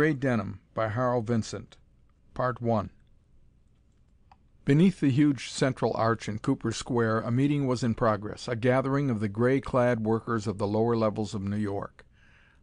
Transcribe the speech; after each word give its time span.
Grey 0.00 0.14
Denim 0.14 0.60
by 0.72 0.88
Harl 0.88 1.20
Vincent 1.20 1.76
Part 2.32 2.62
1 2.62 2.88
Beneath 4.64 4.98
the 4.98 5.10
huge 5.10 5.50
central 5.50 5.92
arch 5.94 6.26
in 6.26 6.38
Cooper 6.38 6.72
Square 6.72 7.20
a 7.20 7.30
meeting 7.30 7.66
was 7.66 7.84
in 7.84 7.94
progress, 7.94 8.48
a 8.48 8.56
gathering 8.56 9.10
of 9.10 9.20
the 9.20 9.28
gray 9.28 9.60
clad 9.60 10.02
workers 10.02 10.46
of 10.46 10.56
the 10.56 10.66
lower 10.66 10.96
levels 10.96 11.34
of 11.34 11.42
New 11.42 11.58
York. 11.58 12.06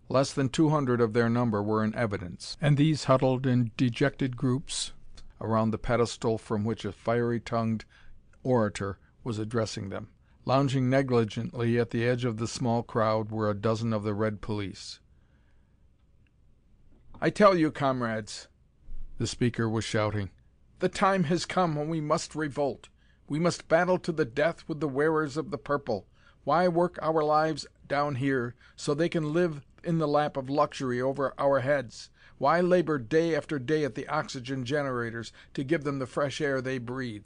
Less 0.10 0.34
than 0.34 0.50
two 0.50 0.70
hundred 0.70 1.00
of 1.00 1.14
their 1.14 1.30
number 1.30 1.62
were 1.62 1.84
in 1.84 1.94
evidence, 1.94 2.58
and 2.60 2.76
these 2.76 3.04
huddled 3.04 3.46
in 3.46 3.70
dejected 3.78 4.36
groups 4.36 4.94
around 5.40 5.70
the 5.70 5.78
pedestal 5.78 6.40
from 6.40 6.66
which 6.66 6.86
a 6.86 6.92
fiery 6.92 7.40
tongued 7.40 7.86
orator 8.42 8.98
was 9.24 9.38
addressing 9.38 9.90
them. 9.90 10.08
Lounging 10.44 10.90
negligently 10.90 11.78
at 11.78 11.92
the 11.92 12.04
edge 12.04 12.26
of 12.26 12.38
the 12.38 12.48
small 12.48 12.82
crowd 12.82 13.30
were 13.30 13.48
a 13.48 13.54
dozen 13.54 13.94
of 13.94 14.02
the 14.02 14.16
red 14.16 14.42
police. 14.42 15.02
"I 17.20 17.32
tell 17.32 17.58
you, 17.58 17.72
comrades," 17.72 18.48
the 19.18 19.26
speaker 19.26 19.68
was 19.68 19.84
shouting, 19.84 20.30
"the 20.78 20.88
time 20.88 21.24
has 21.24 21.48
come 21.48 21.76
when 21.76 21.90
we 21.90 22.00
must 22.00 22.36
revolt. 22.36 22.90
We 23.28 23.40
must 23.40 23.68
battle 23.68 23.98
to 23.98 24.12
the 24.12 24.24
death 24.24 24.64
with 24.68 24.82
the 24.82 24.88
wearers 24.88 25.36
of 25.36 25.50
the 25.50 25.58
purple. 25.58 26.06
Why 26.44 26.68
work 26.68 27.00
our 27.02 27.24
lives 27.24 27.66
down 27.88 28.16
here 28.16 28.54
so 28.76 28.94
they 28.94 29.10
can 29.10 29.34
live 29.34 29.66
in 29.84 29.98
the 29.98 30.08
lap 30.08 30.38
of 30.38 30.48
luxury 30.48 31.02
over 31.02 31.34
our 31.40 31.62
heads? 31.62 32.12
Why 32.38 32.62
labor 32.62 33.00
day 33.00 33.36
after 33.36 33.58
day 33.58 33.84
at 33.84 33.96
the 33.96 34.08
oxygen 34.08 34.64
generators 34.64 35.34
to 35.56 35.64
give 35.64 35.84
them 35.86 35.98
the 35.98 36.06
fresh 36.06 36.40
air 36.40 36.62
they 36.62 36.78
breathe?" 36.78 37.26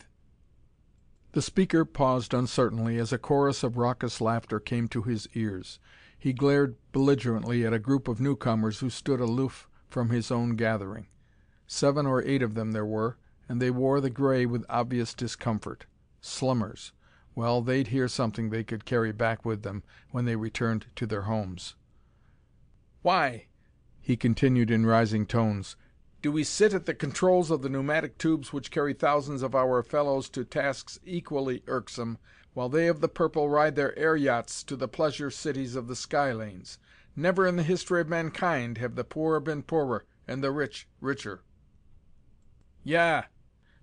The 1.33 1.41
speaker 1.41 1.83
paused 1.83 2.33
uncertainly 2.33 2.97
as 2.97 3.11
a 3.11 3.17
chorus 3.17 3.61
of 3.61 3.75
raucous 3.75 4.21
laughter 4.21 4.61
came 4.61 4.87
to 4.87 5.01
his 5.03 5.27
ears. 5.33 5.79
He 6.17 6.31
glared 6.31 6.77
belligerently 6.93 7.65
at 7.65 7.73
a 7.73 7.77
group 7.79 8.07
of 8.07 8.21
newcomers 8.21 8.79
who 8.79 8.89
stood 8.89 9.19
aloof 9.19 9.67
from 9.91 10.09
his 10.09 10.31
own 10.31 10.55
gathering. 10.55 11.07
Seven 11.67 12.05
or 12.05 12.23
eight 12.23 12.41
of 12.41 12.55
them 12.55 12.71
there 12.71 12.85
were, 12.85 13.17
and 13.47 13.61
they 13.61 13.69
wore 13.69 13.99
the 13.99 14.09
gray 14.09 14.45
with 14.45 14.65
obvious 14.69 15.13
discomfort. 15.13 15.85
Slummers! 16.21 16.93
Well, 17.35 17.61
they'd 17.61 17.87
hear 17.87 18.07
something 18.07 18.49
they 18.49 18.63
could 18.63 18.85
carry 18.85 19.11
back 19.11 19.43
with 19.45 19.63
them 19.63 19.83
when 20.11 20.25
they 20.25 20.35
returned 20.35 20.87
to 20.95 21.05
their 21.05 21.23
homes. 21.23 21.75
"Why," 23.01 23.47
he 23.99 24.15
continued 24.15 24.71
in 24.71 24.85
rising 24.85 25.25
tones, 25.25 25.75
"do 26.21 26.31
we 26.31 26.43
sit 26.43 26.73
at 26.73 26.85
the 26.85 26.93
controls 26.93 27.51
of 27.51 27.61
the 27.61 27.69
pneumatic 27.69 28.17
tubes 28.17 28.53
which 28.53 28.71
carry 28.71 28.93
thousands 28.93 29.43
of 29.43 29.55
our 29.55 29.83
fellows 29.83 30.29
to 30.29 30.45
tasks 30.45 30.99
equally 31.03 31.63
irksome, 31.67 32.17
while 32.53 32.69
they 32.69 32.87
of 32.87 33.01
the 33.01 33.09
purple 33.09 33.49
ride 33.49 33.75
their 33.75 33.97
air 33.97 34.15
yachts 34.15 34.63
to 34.63 34.75
the 34.75 34.87
pleasure 34.87 35.31
cities 35.31 35.75
of 35.75 35.87
the 35.87 35.95
sky 35.95 36.31
lanes? 36.31 36.77
Never 37.15 37.45
in 37.45 37.57
the 37.57 37.63
history 37.63 37.99
of 37.99 38.07
mankind 38.07 38.77
have 38.77 38.95
the 38.95 39.03
poor 39.03 39.39
been 39.41 39.63
poorer 39.63 40.05
and 40.27 40.41
the 40.41 40.51
rich 40.51 40.87
richer." 41.01 41.41
"Yah!" 42.85 43.23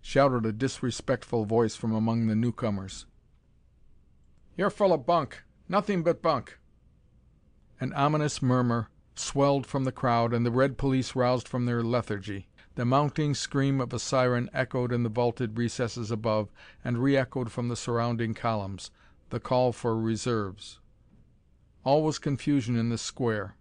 shouted 0.00 0.46
a 0.46 0.52
disrespectful 0.52 1.44
voice 1.44 1.76
from 1.76 1.92
among 1.92 2.26
the 2.26 2.34
newcomers. 2.34 3.04
"You're 4.56 4.70
full 4.70 4.94
of 4.94 5.04
bunk 5.04 5.42
nothing 5.68 6.02
but 6.02 6.22
bunk." 6.22 6.58
An 7.80 7.92
ominous 7.92 8.40
murmur 8.40 8.88
swelled 9.14 9.66
from 9.66 9.84
the 9.84 9.92
crowd 9.92 10.32
and 10.32 10.46
the 10.46 10.50
red 10.50 10.78
police 10.78 11.14
roused 11.14 11.46
from 11.46 11.66
their 11.66 11.82
lethargy. 11.82 12.48
The 12.76 12.84
mounting 12.86 13.34
scream 13.34 13.80
of 13.80 13.92
a 13.92 13.98
siren 13.98 14.48
echoed 14.52 14.92
in 14.92 15.02
the 15.02 15.08
vaulted 15.08 15.58
recesses 15.58 16.10
above 16.10 16.50
and 16.82 16.98
re 16.98 17.16
echoed 17.16 17.52
from 17.52 17.68
the 17.68 17.76
surrounding 17.76 18.32
columns 18.34 18.90
the 19.30 19.40
call 19.40 19.72
for 19.72 19.98
reserves. 19.98 20.80
All 21.88 22.02
was 22.02 22.18
confusion 22.18 22.76
in 22.76 22.90
the 22.90 22.98
square. 22.98 23.56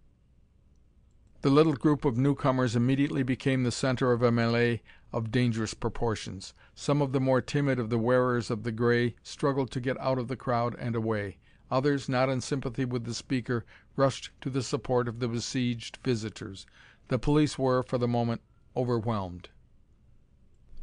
The 1.43 1.49
little 1.49 1.75
group 1.75 2.03
of 2.03 2.17
newcomers 2.17 2.75
immediately 2.75 3.23
became 3.23 3.63
the 3.63 3.71
center 3.71 4.11
of 4.11 4.21
a 4.21 4.31
mêlée 4.31 4.81
of 5.13 5.31
dangerous 5.31 5.73
proportions. 5.73 6.53
Some 6.75 7.01
of 7.01 7.13
the 7.13 7.21
more 7.21 7.39
timid 7.39 7.79
of 7.79 7.89
the 7.89 7.97
wearers 7.97 8.51
of 8.51 8.63
the 8.63 8.73
gray 8.73 9.16
struggled 9.23 9.71
to 9.71 9.79
get 9.79 9.97
out 10.01 10.17
of 10.17 10.27
the 10.27 10.35
crowd 10.35 10.75
and 10.77 10.93
away. 10.93 11.37
Others, 11.71 12.09
not 12.09 12.27
in 12.27 12.41
sympathy 12.41 12.83
with 12.83 13.05
the 13.05 13.13
speaker, 13.13 13.63
rushed 13.95 14.31
to 14.41 14.49
the 14.49 14.61
support 14.61 15.07
of 15.07 15.19
the 15.19 15.29
besieged 15.29 15.99
visitors. 16.03 16.66
The 17.07 17.17
police 17.17 17.57
were, 17.57 17.81
for 17.81 17.97
the 17.97 18.09
moment, 18.09 18.41
overwhelmed. 18.75 19.47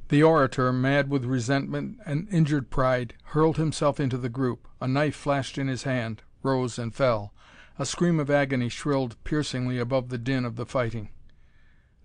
The 0.09 0.23
orator, 0.23 0.73
mad 0.73 1.11
with 1.11 1.27
resentment 1.27 1.99
and 2.07 2.27
injured 2.31 2.71
pride, 2.71 3.13
hurled 3.23 3.59
himself 3.59 4.01
into 4.01 4.17
the 4.17 4.31
group. 4.31 4.67
A 4.81 4.89
knife 4.89 5.15
flashed 5.15 5.59
in 5.59 5.69
his 5.69 5.83
hand, 5.83 6.23
rose 6.43 6.79
and 6.79 6.95
fell. 6.95 7.34
A 7.77 7.85
scream 7.85 8.21
of 8.21 8.31
agony 8.31 8.69
shrilled 8.69 9.17
piercingly 9.25 9.81
above 9.81 10.09
the 10.09 10.19
din 10.19 10.45
of 10.45 10.55
the 10.55 10.65
fighting. 10.65 11.09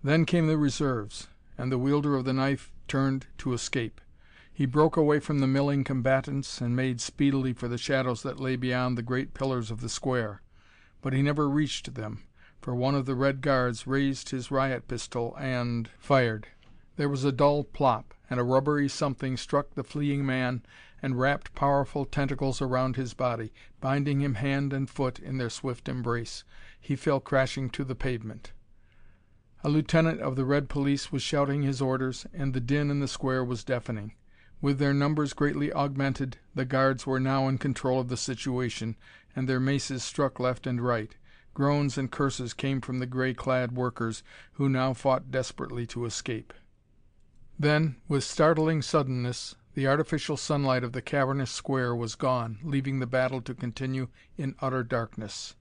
Then 0.02 0.24
came 0.24 0.48
the 0.48 0.58
reserves, 0.58 1.28
and 1.56 1.70
the 1.70 1.78
wielder 1.78 2.16
of 2.16 2.24
the 2.24 2.32
knife 2.32 2.72
turned 2.88 3.28
to 3.38 3.52
escape. 3.52 4.00
He 4.52 4.66
broke 4.66 4.96
away 4.96 5.20
from 5.20 5.38
the 5.38 5.46
milling 5.46 5.84
combatants 5.84 6.60
and 6.60 6.74
made 6.74 7.00
speedily 7.00 7.52
for 7.52 7.68
the 7.68 7.78
shadows 7.78 8.24
that 8.24 8.40
lay 8.40 8.56
beyond 8.56 8.98
the 8.98 9.02
great 9.02 9.32
pillars 9.32 9.70
of 9.70 9.80
the 9.80 9.88
square. 9.88 10.42
But 11.02 11.12
he 11.12 11.22
never 11.22 11.48
reached 11.48 11.94
them, 11.94 12.24
for 12.60 12.74
one 12.74 12.96
of 12.96 13.06
the 13.06 13.14
red 13.14 13.40
guards 13.40 13.86
raised 13.86 14.30
his 14.30 14.50
riot 14.50 14.88
pistol 14.88 15.36
and 15.38 15.88
fired. 16.00 16.48
There 16.96 17.08
was 17.08 17.24
a 17.24 17.30
dull 17.30 17.62
plop, 17.62 18.12
and 18.28 18.40
a 18.40 18.44
rubbery 18.44 18.88
something 18.88 19.36
struck 19.36 19.74
the 19.74 19.84
fleeing 19.84 20.26
man 20.26 20.62
and 21.02 21.18
wrapped 21.18 21.54
powerful 21.54 22.04
tentacles 22.04 22.60
around 22.60 22.96
his 22.96 23.14
body, 23.14 23.52
binding 23.80 24.20
him 24.20 24.34
hand 24.34 24.72
and 24.72 24.88
foot 24.88 25.18
in 25.18 25.38
their 25.38 25.50
swift 25.50 25.88
embrace. 25.88 26.44
He 26.80 26.96
fell 26.96 27.20
crashing 27.20 27.70
to 27.70 27.84
the 27.84 27.94
pavement. 27.94 28.52
A 29.62 29.68
lieutenant 29.68 30.20
of 30.20 30.36
the 30.36 30.44
red 30.44 30.68
police 30.68 31.12
was 31.12 31.22
shouting 31.22 31.62
his 31.62 31.82
orders, 31.82 32.26
and 32.32 32.54
the 32.54 32.60
din 32.60 32.90
in 32.90 33.00
the 33.00 33.08
square 33.08 33.44
was 33.44 33.62
deafening. 33.62 34.14
With 34.62 34.78
their 34.78 34.94
numbers 34.94 35.32
greatly 35.32 35.72
augmented, 35.72 36.38
the 36.54 36.64
guards 36.64 37.06
were 37.06 37.20
now 37.20 37.48
in 37.48 37.58
control 37.58 38.00
of 38.00 38.08
the 38.08 38.16
situation, 38.16 38.96
and 39.36 39.48
their 39.48 39.60
maces 39.60 40.02
struck 40.02 40.40
left 40.40 40.66
and 40.66 40.80
right. 40.80 41.14
Groans 41.52 41.98
and 41.98 42.10
curses 42.10 42.54
came 42.54 42.80
from 42.80 42.98
the 42.98 43.06
gray 43.06 43.34
clad 43.34 43.72
workers, 43.72 44.22
who 44.52 44.68
now 44.68 44.94
fought 44.94 45.30
desperately 45.30 45.86
to 45.88 46.04
escape. 46.04 46.54
Then, 47.58 47.96
with 48.08 48.24
startling 48.24 48.80
suddenness, 48.80 49.56
the 49.74 49.86
artificial 49.86 50.36
sunlight 50.36 50.82
of 50.82 50.92
the 50.92 51.02
cavernous 51.02 51.50
square 51.50 51.94
was 51.94 52.14
gone, 52.14 52.58
leaving 52.62 52.98
the 52.98 53.06
battle 53.06 53.40
to 53.40 53.54
continue 53.54 54.08
in 54.36 54.54
utter 54.60 54.82
darkness. 54.82 55.54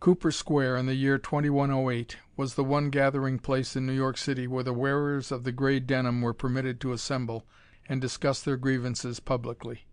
Cooper 0.00 0.30
Square, 0.30 0.76
in 0.76 0.86
the 0.86 0.94
year 0.94 1.18
2108, 1.18 2.18
was 2.36 2.54
the 2.54 2.62
one 2.62 2.88
gathering 2.88 3.40
place 3.40 3.74
in 3.74 3.84
New 3.84 3.92
York 3.92 4.16
City 4.16 4.46
where 4.46 4.62
the 4.62 4.72
wearers 4.72 5.32
of 5.32 5.42
the 5.42 5.50
gray 5.50 5.80
denim 5.80 6.22
were 6.22 6.32
permitted 6.32 6.80
to 6.80 6.92
assemble 6.92 7.44
and 7.88 8.00
discuss 8.00 8.40
their 8.40 8.56
grievances 8.56 9.18
publicly. 9.18 9.87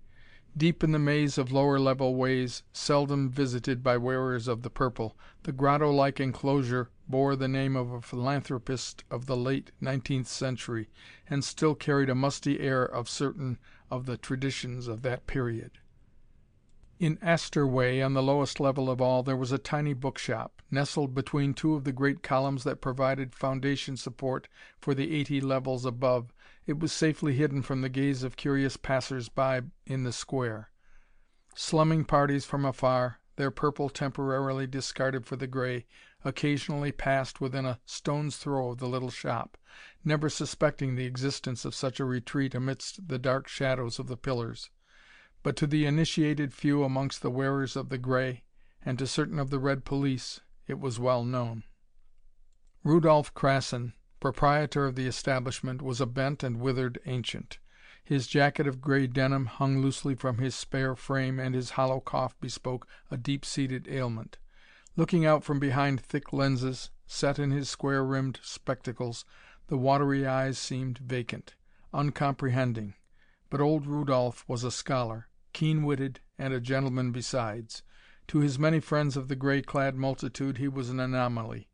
Deep 0.57 0.85
in 0.85 0.93
the 0.93 0.99
maze 0.99 1.37
of 1.37 1.51
lower 1.51 1.77
level 1.77 2.15
ways, 2.15 2.63
seldom 2.71 3.29
visited 3.29 3.83
by 3.83 3.97
wearers 3.97 4.47
of 4.47 4.61
the 4.61 4.69
purple, 4.69 5.17
the 5.43 5.51
grotto 5.51 5.91
like 5.91 6.17
enclosure 6.17 6.89
bore 7.09 7.35
the 7.35 7.47
name 7.47 7.75
of 7.75 7.91
a 7.91 8.01
philanthropist 8.01 9.03
of 9.11 9.25
the 9.25 9.35
late 9.35 9.71
nineteenth 9.81 10.27
century, 10.27 10.87
and 11.29 11.43
still 11.43 11.75
carried 11.75 12.09
a 12.09 12.15
musty 12.15 12.61
air 12.61 12.85
of 12.85 13.09
certain 13.09 13.57
of 13.91 14.05
the 14.05 14.15
traditions 14.15 14.87
of 14.87 15.01
that 15.01 15.27
period. 15.27 15.71
In 16.99 17.19
Astor 17.21 17.67
Way, 17.67 18.01
on 18.01 18.13
the 18.13 18.23
lowest 18.23 18.61
level 18.61 18.89
of 18.89 19.01
all, 19.01 19.23
there 19.23 19.35
was 19.35 19.51
a 19.51 19.57
tiny 19.57 19.93
bookshop, 19.93 20.61
nestled 20.71 21.13
between 21.13 21.53
two 21.53 21.75
of 21.75 21.83
the 21.83 21.91
great 21.91 22.23
columns 22.23 22.63
that 22.63 22.79
provided 22.79 23.35
foundation 23.35 23.97
support 23.97 24.47
for 24.79 24.93
the 24.93 25.13
eighty 25.13 25.41
levels 25.41 25.85
above. 25.85 26.33
It 26.65 26.79
was 26.79 26.91
safely 26.91 27.35
hidden 27.35 27.61
from 27.61 27.81
the 27.81 27.89
gaze 27.89 28.23
of 28.23 28.37
curious 28.37 28.75
passers 28.75 29.29
by 29.29 29.61
in 29.85 30.03
the 30.03 30.11
square. 30.11 30.71
Slumming 31.55 32.05
parties 32.05 32.45
from 32.45 32.65
afar, 32.65 33.19
their 33.35 33.51
purple 33.51 33.89
temporarily 33.89 34.65
discarded 34.65 35.25
for 35.25 35.35
the 35.35 35.47
gray, 35.47 35.85
occasionally 36.23 36.91
passed 36.91 37.39
within 37.39 37.65
a 37.65 37.79
stone's 37.85 38.37
throw 38.37 38.71
of 38.71 38.79
the 38.79 38.87
little 38.87 39.11
shop, 39.11 39.57
never 40.03 40.27
suspecting 40.27 40.95
the 40.95 41.05
existence 41.05 41.65
of 41.65 41.75
such 41.75 41.99
a 41.99 42.05
retreat 42.05 42.55
amidst 42.55 43.07
the 43.07 43.19
dark 43.19 43.47
shadows 43.47 43.99
of 43.99 44.07
the 44.07 44.17
pillars. 44.17 44.71
But 45.43 45.55
to 45.57 45.67
the 45.67 45.85
initiated 45.85 46.53
few 46.53 46.83
amongst 46.83 47.21
the 47.21 47.29
wearers 47.29 47.75
of 47.75 47.89
the 47.89 47.99
gray, 47.99 48.43
and 48.83 48.97
to 48.97 49.05
certain 49.05 49.37
of 49.37 49.51
the 49.51 49.59
red 49.59 49.85
police, 49.85 50.41
it 50.65 50.79
was 50.79 50.99
well 50.99 51.23
known. 51.23 51.63
Rudolph 52.83 53.33
Krassin, 53.35 53.93
proprietor 54.19 54.85
of 54.85 54.95
the 54.95 55.07
establishment, 55.07 55.81
was 55.81 55.99
a 55.99 56.05
bent 56.05 56.43
and 56.43 56.59
withered 56.59 56.99
ancient. 57.05 57.59
His 58.03 58.27
jacket 58.27 58.67
of 58.67 58.81
gray 58.81 59.07
denim 59.07 59.47
hung 59.47 59.81
loosely 59.81 60.13
from 60.13 60.37
his 60.37 60.53
spare 60.53 60.95
frame 60.95 61.39
and 61.39 61.55
his 61.55 61.71
hollow 61.71 61.99
cough 61.99 62.39
bespoke 62.39 62.87
a 63.09 63.17
deep 63.17 63.43
seated 63.43 63.87
ailment. 63.87 64.37
Looking 64.95 65.25
out 65.25 65.43
from 65.43 65.59
behind 65.59 65.99
thick 65.99 66.31
lenses, 66.31 66.91
set 67.07 67.39
in 67.39 67.51
his 67.51 67.69
square 67.69 68.03
rimmed 68.05 68.39
spectacles, 68.43 69.25
the 69.67 69.77
watery 69.77 70.25
eyes 70.25 70.57
seemed 70.57 70.99
vacant, 70.99 71.55
uncomprehending. 71.93 72.93
But 73.49 73.59
old 73.59 73.87
Rudolph 73.87 74.45
was 74.47 74.63
a 74.63 74.71
scholar, 74.71 75.27
keen 75.53 75.83
witted 75.83 76.19
and 76.37 76.53
a 76.53 76.59
gentleman 76.59 77.11
besides. 77.11 77.81
To 78.27 78.39
his 78.39 78.59
many 78.59 78.79
friends 78.79 79.17
of 79.17 79.27
the 79.27 79.35
gray 79.35 79.61
clad 79.61 79.95
multitude 79.95 80.57
he 80.57 80.67
was 80.67 80.89
an 80.89 80.99
anomaly. 80.99 81.69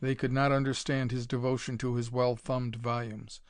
They 0.00 0.14
could 0.14 0.32
not 0.32 0.52
understand 0.52 1.10
his 1.10 1.26
devotion 1.26 1.78
to 1.78 1.94
his 1.94 2.10
well 2.12 2.36
thumbed 2.36 2.76
volumes 2.76 3.40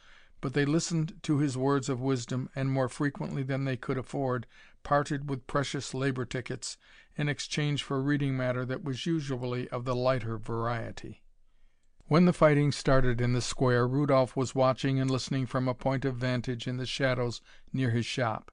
but 0.40 0.54
they 0.54 0.64
listened 0.64 1.14
to 1.22 1.38
his 1.38 1.56
words 1.56 1.88
of 1.88 2.00
wisdom 2.00 2.50
and, 2.54 2.70
more 2.70 2.88
frequently 2.88 3.42
than 3.42 3.64
they 3.64 3.76
could 3.76 3.98
afford, 3.98 4.46
parted 4.82 5.28
with 5.28 5.46
precious 5.46 5.94
labor 5.94 6.24
tickets 6.24 6.76
in 7.16 7.28
exchange 7.28 7.82
for 7.82 8.00
reading 8.00 8.36
matter 8.36 8.64
that 8.64 8.84
was 8.84 9.06
usually 9.06 9.68
of 9.70 9.84
the 9.84 9.94
lighter 9.94 10.36
variety. 10.36 11.22
When 12.06 12.26
the 12.26 12.32
fighting 12.32 12.70
started 12.70 13.20
in 13.20 13.32
the 13.32 13.40
Square, 13.40 13.88
Rudolph 13.88 14.36
was 14.36 14.54
watching 14.54 15.00
and 15.00 15.10
listening 15.10 15.46
from 15.46 15.66
a 15.66 15.74
point 15.74 16.04
of 16.04 16.16
vantage 16.16 16.68
in 16.68 16.76
the 16.76 16.86
shadows 16.86 17.40
near 17.72 17.90
his 17.90 18.06
shop. 18.06 18.52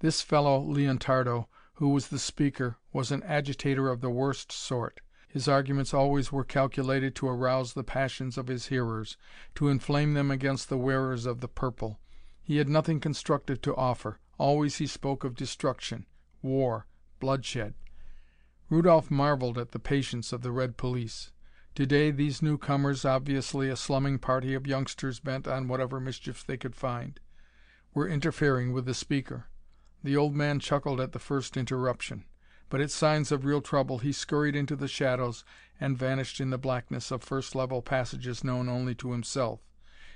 This 0.00 0.22
fellow 0.22 0.60
Leontardo, 0.60 1.46
who 1.74 1.90
was 1.90 2.08
the 2.08 2.18
speaker, 2.18 2.78
was 2.92 3.12
an 3.12 3.22
agitator 3.22 3.88
of 3.90 4.00
the 4.00 4.10
worst 4.10 4.50
sort. 4.50 5.00
His 5.28 5.46
arguments 5.46 5.92
always 5.92 6.32
were 6.32 6.42
calculated 6.42 7.14
to 7.16 7.28
arouse 7.28 7.74
the 7.74 7.84
passions 7.84 8.38
of 8.38 8.48
his 8.48 8.66
hearers, 8.68 9.18
to 9.56 9.68
inflame 9.68 10.14
them 10.14 10.30
against 10.30 10.68
the 10.68 10.78
wearers 10.78 11.26
of 11.26 11.40
the 11.40 11.48
purple. 11.48 12.00
He 12.42 12.56
had 12.56 12.68
nothing 12.68 12.98
constructive 12.98 13.60
to 13.62 13.76
offer. 13.76 14.20
Always 14.38 14.76
he 14.76 14.86
spoke 14.86 15.24
of 15.24 15.36
destruction, 15.36 16.06
war, 16.40 16.86
bloodshed. 17.20 17.74
Rudolph 18.70 19.10
marveled 19.10 19.58
at 19.58 19.72
the 19.72 19.78
patience 19.78 20.32
of 20.32 20.40
the 20.40 20.50
red 20.52 20.78
police. 20.78 21.30
Today 21.74 22.10
these 22.10 22.42
newcomers, 22.42 23.04
obviously 23.04 23.68
a 23.68 23.76
slumming 23.76 24.18
party 24.18 24.54
of 24.54 24.66
youngsters 24.66 25.20
bent 25.20 25.46
on 25.46 25.68
whatever 25.68 26.00
mischief 26.00 26.44
they 26.46 26.56
could 26.56 26.74
find, 26.74 27.20
were 27.92 28.08
interfering 28.08 28.72
with 28.72 28.86
the 28.86 28.94
speaker. 28.94 29.48
The 30.02 30.16
old 30.16 30.34
man 30.34 30.58
chuckled 30.58 31.00
at 31.00 31.12
the 31.12 31.18
first 31.18 31.56
interruption. 31.56 32.24
But 32.70 32.80
at 32.80 32.90
signs 32.90 33.32
of 33.32 33.44
real 33.44 33.62
trouble 33.62 33.98
he 33.98 34.12
scurried 34.12 34.54
into 34.54 34.76
the 34.76 34.88
shadows 34.88 35.44
and 35.80 35.96
vanished 35.96 36.40
in 36.40 36.50
the 36.50 36.58
blackness 36.58 37.10
of 37.10 37.22
first 37.22 37.54
level 37.54 37.80
passages 37.80 38.44
known 38.44 38.68
only 38.68 38.94
to 38.96 39.12
himself. 39.12 39.60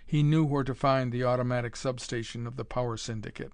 He 0.05 0.23
knew 0.23 0.45
where 0.45 0.65
to 0.65 0.75
find 0.75 1.11
the 1.11 1.25
automatic 1.25 1.77
substation 1.77 2.47
of 2.47 2.57
the 2.57 2.65
power 2.65 2.97
syndicate. 2.97 3.53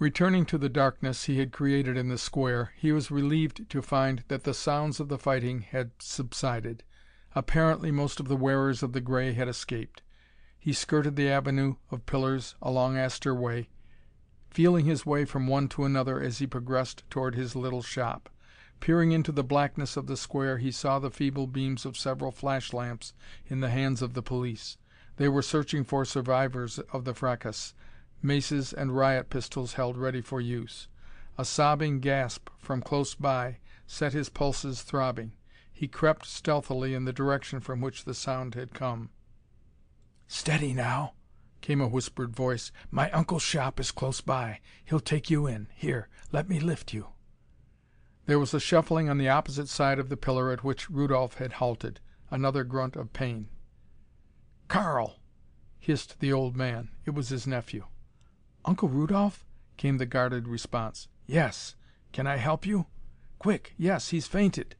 Returning 0.00 0.44
to 0.46 0.58
the 0.58 0.68
darkness 0.68 1.24
he 1.24 1.38
had 1.38 1.52
created 1.52 1.96
in 1.96 2.08
the 2.08 2.18
Square, 2.18 2.72
he 2.76 2.90
was 2.90 3.12
relieved 3.12 3.70
to 3.70 3.80
find 3.80 4.24
that 4.26 4.42
the 4.42 4.54
sounds 4.54 4.98
of 4.98 5.08
the 5.08 5.18
fighting 5.18 5.60
had 5.60 5.92
subsided. 6.00 6.82
Apparently 7.36 7.92
most 7.92 8.18
of 8.18 8.26
the 8.26 8.36
wearers 8.36 8.82
of 8.82 8.92
the 8.92 9.00
gray 9.00 9.34
had 9.34 9.46
escaped. 9.46 10.02
He 10.58 10.72
skirted 10.72 11.14
the 11.14 11.28
avenue 11.28 11.76
of 11.92 12.06
pillars 12.06 12.56
along 12.60 12.96
Astor 12.96 13.34
Way 13.34 13.68
feeling 14.54 14.86
his 14.86 15.04
way 15.04 15.24
from 15.24 15.48
one 15.48 15.66
to 15.66 15.84
another 15.84 16.20
as 16.20 16.38
he 16.38 16.46
progressed 16.46 17.02
toward 17.10 17.34
his 17.34 17.56
little 17.56 17.82
shop. 17.82 18.30
Peering 18.78 19.10
into 19.10 19.32
the 19.32 19.42
blackness 19.42 19.96
of 19.96 20.06
the 20.06 20.16
Square 20.16 20.58
he 20.58 20.70
saw 20.70 21.00
the 21.00 21.10
feeble 21.10 21.48
beams 21.48 21.84
of 21.84 21.96
several 21.96 22.30
flash 22.30 22.72
lamps 22.72 23.14
in 23.46 23.58
the 23.58 23.70
hands 23.70 24.00
of 24.00 24.14
the 24.14 24.22
police. 24.22 24.78
They 25.16 25.28
were 25.28 25.42
searching 25.42 25.82
for 25.82 26.04
survivors 26.04 26.78
of 26.92 27.04
the 27.04 27.14
fracas, 27.14 27.74
maces 28.22 28.72
and 28.72 28.96
riot 28.96 29.28
pistols 29.28 29.72
held 29.72 29.96
ready 29.96 30.20
for 30.20 30.40
use. 30.40 30.86
A 31.36 31.44
sobbing 31.44 31.98
gasp 31.98 32.48
from 32.56 32.80
close 32.80 33.16
by 33.16 33.58
set 33.88 34.12
his 34.12 34.28
pulses 34.28 34.82
throbbing. 34.82 35.32
He 35.72 35.88
crept 35.88 36.26
stealthily 36.26 36.94
in 36.94 37.06
the 37.06 37.12
direction 37.12 37.58
from 37.58 37.80
which 37.80 38.04
the 38.04 38.14
sound 38.14 38.54
had 38.54 38.72
come. 38.72 39.10
"Steady, 40.28 40.72
now!" 40.72 41.14
Came 41.64 41.80
a 41.80 41.88
whispered 41.88 42.36
voice. 42.36 42.70
"My 42.90 43.10
uncle's 43.12 43.42
shop 43.42 43.80
is 43.80 43.90
close 43.90 44.20
by. 44.20 44.60
He'll 44.84 45.00
take 45.00 45.30
you 45.30 45.46
in. 45.46 45.68
Here, 45.74 46.10
let 46.30 46.46
me 46.46 46.60
lift 46.60 46.92
you." 46.92 47.14
There 48.26 48.38
was 48.38 48.52
a 48.52 48.60
shuffling 48.60 49.08
on 49.08 49.16
the 49.16 49.30
opposite 49.30 49.70
side 49.70 49.98
of 49.98 50.10
the 50.10 50.16
pillar 50.18 50.50
at 50.50 50.62
which 50.62 50.90
Rudolph 50.90 51.38
had 51.38 51.54
halted. 51.54 52.00
Another 52.30 52.64
grunt 52.64 52.96
of 52.96 53.14
pain. 53.14 53.48
"Karl!" 54.68 55.20
hissed 55.78 56.20
the 56.20 56.34
old 56.34 56.54
man. 56.54 56.90
It 57.06 57.14
was 57.14 57.30
his 57.30 57.46
nephew. 57.46 57.86
"Uncle 58.66 58.90
Rudolph?" 58.90 59.46
came 59.78 59.96
the 59.96 60.04
guarded 60.04 60.46
response. 60.46 61.08
"Yes. 61.24 61.76
Can 62.12 62.26
I 62.26 62.36
help 62.36 62.66
you?" 62.66 62.88
"Quick! 63.38 63.72
Yes, 63.78 64.10
he's 64.10 64.26
fainted." 64.26 64.76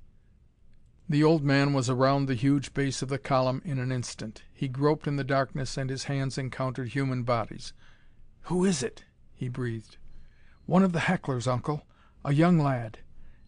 The 1.06 1.22
old 1.22 1.44
man 1.44 1.74
was 1.74 1.90
around 1.90 2.26
the 2.26 2.34
huge 2.34 2.72
base 2.72 3.02
of 3.02 3.10
the 3.10 3.18
column 3.18 3.60
in 3.64 3.78
an 3.78 3.92
instant. 3.92 4.42
He 4.54 4.68
groped 4.68 5.06
in 5.06 5.16
the 5.16 5.24
darkness 5.24 5.76
and 5.76 5.90
his 5.90 6.04
hands 6.04 6.38
encountered 6.38 6.88
human 6.88 7.24
bodies. 7.24 7.74
"Who 8.44 8.64
is 8.64 8.82
it?" 8.82 9.04
he 9.34 9.48
breathed. 9.50 9.98
"One 10.64 10.82
of 10.82 10.92
the 10.92 11.00
hecklers, 11.00 11.46
Uncle. 11.46 11.86
A 12.24 12.32
young 12.32 12.58
lad. 12.58 13.00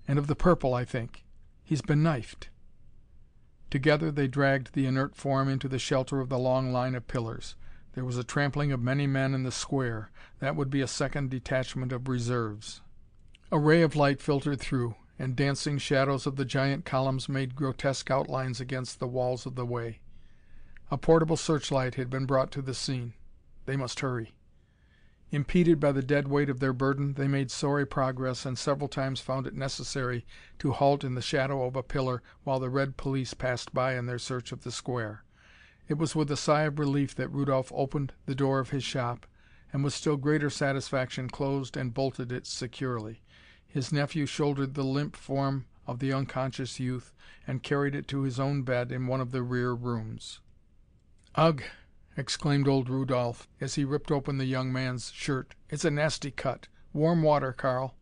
And 0.07 0.19
of 0.19 0.27
the 0.27 0.37
purple, 0.37 0.75
I 0.75 0.85
think. 0.85 1.25
He's 1.65 1.81
been 1.81 2.03
knifed." 2.03 2.51
Together 3.71 4.13
they 4.13 4.29
dragged 4.29 4.75
the 4.75 4.85
inert 4.85 5.17
form 5.17 5.49
into 5.49 5.67
the 5.67 5.79
shelter 5.79 6.21
of 6.21 6.29
the 6.29 6.39
long 6.39 6.73
line 6.73 6.95
of 6.95 7.09
pillars. 7.09 7.57
There 7.95 8.05
was 8.05 8.19
a 8.19 8.25
trampling 8.25 8.71
of 8.71 8.83
many 8.83 9.07
men 9.07 9.33
in 9.33 9.45
the 9.45 9.51
square. 9.51 10.11
That 10.41 10.57
would 10.57 10.69
be 10.69 10.83
a 10.83 10.87
second 10.87 11.31
detachment 11.31 11.91
of 11.91 12.07
reserves. 12.07 12.83
A 13.51 13.59
ray 13.59 13.81
of 13.81 13.97
light 13.97 14.21
filtered 14.21 14.61
through 14.61 14.95
and 15.19 15.35
dancing 15.35 15.79
shadows 15.79 16.27
of 16.27 16.37
the 16.37 16.45
giant 16.45 16.85
columns 16.85 17.29
made 17.29 17.55
grotesque 17.55 18.11
outlines 18.11 18.61
against 18.61 18.99
the 18.99 19.07
walls 19.07 19.47
of 19.47 19.55
the 19.55 19.67
way. 19.67 20.01
A 20.91 20.99
portable 20.99 21.37
searchlight 21.37 21.95
had 21.95 22.11
been 22.11 22.27
brought 22.27 22.51
to 22.53 22.63
the 22.63 22.75
scene. 22.75 23.15
They 23.65 23.77
must 23.77 24.01
hurry. 24.01 24.35
Impeded 25.33 25.81
by 25.81 25.91
the 25.91 26.03
dead 26.03 26.29
weight 26.29 26.49
of 26.49 26.61
their 26.61 26.73
burden, 26.73 27.15
they 27.15 27.27
made 27.27 27.51
sorry 27.51 27.85
progress 27.85 28.47
and 28.47 28.57
several 28.57 28.89
times 28.89 29.21
found 29.21 29.47
it 29.47 29.55
necessary 29.55 30.25
to 30.61 30.71
halt 30.71 31.03
in 31.03 31.15
the 31.15 31.23
shadow 31.23 31.65
of 31.65 31.75
a 31.75 31.83
pillar 31.83 32.23
while 32.45 32.61
the 32.61 32.71
red 32.71 32.97
police 32.97 33.35
passed 33.35 33.75
by 33.75 33.97
in 33.97 34.07
their 34.07 34.21
search 34.21 34.53
of 34.53 34.63
the 34.63 34.71
square. 34.71 35.25
It 35.89 35.99
was 35.99 36.15
with 36.15 36.31
a 36.31 36.37
sigh 36.37 36.63
of 36.63 36.79
relief 36.79 37.15
that 37.17 37.33
Rudolph 37.33 37.73
opened 37.75 38.13
the 38.27 38.35
door 38.35 38.61
of 38.61 38.71
his 38.71 38.85
shop 38.85 39.27
and 39.73 39.83
with 39.83 39.95
still 39.95 40.17
greater 40.17 40.49
satisfaction 40.49 41.29
closed 41.29 41.77
and 41.77 41.93
bolted 41.93 42.31
it 42.31 42.47
securely. 42.47 43.21
His 43.77 43.93
nephew 43.93 44.25
shouldered 44.25 44.73
the 44.73 44.83
limp 44.83 45.15
form 45.17 45.67
of 45.87 45.99
the 45.99 46.11
unconscious 46.11 46.81
youth 46.81 47.13
and 47.47 47.63
carried 47.63 47.95
it 47.95 48.09
to 48.09 48.23
his 48.23 48.41
own 48.41 48.63
bed 48.63 48.91
in 48.91 49.07
one 49.07 49.21
of 49.21 49.33
the 49.33 49.43
rear 49.43 49.75
rooms. 49.75 50.41
"Ugh!" 51.35 51.63
exclaimed 52.17 52.69
old 52.69 52.89
Rudolph, 52.89 53.47
as 53.61 53.75
he 53.75 53.85
ripped 53.85 54.11
open 54.11 54.39
the 54.39 54.47
young 54.47 54.73
man's 54.73 55.11
shirt. 55.13 55.55
"It's 55.69 55.85
a 55.85 55.91
nasty 55.91 56.31
cut. 56.31 56.69
Warm 56.95 57.21
water, 57.21 57.53
Karl." 57.53 57.95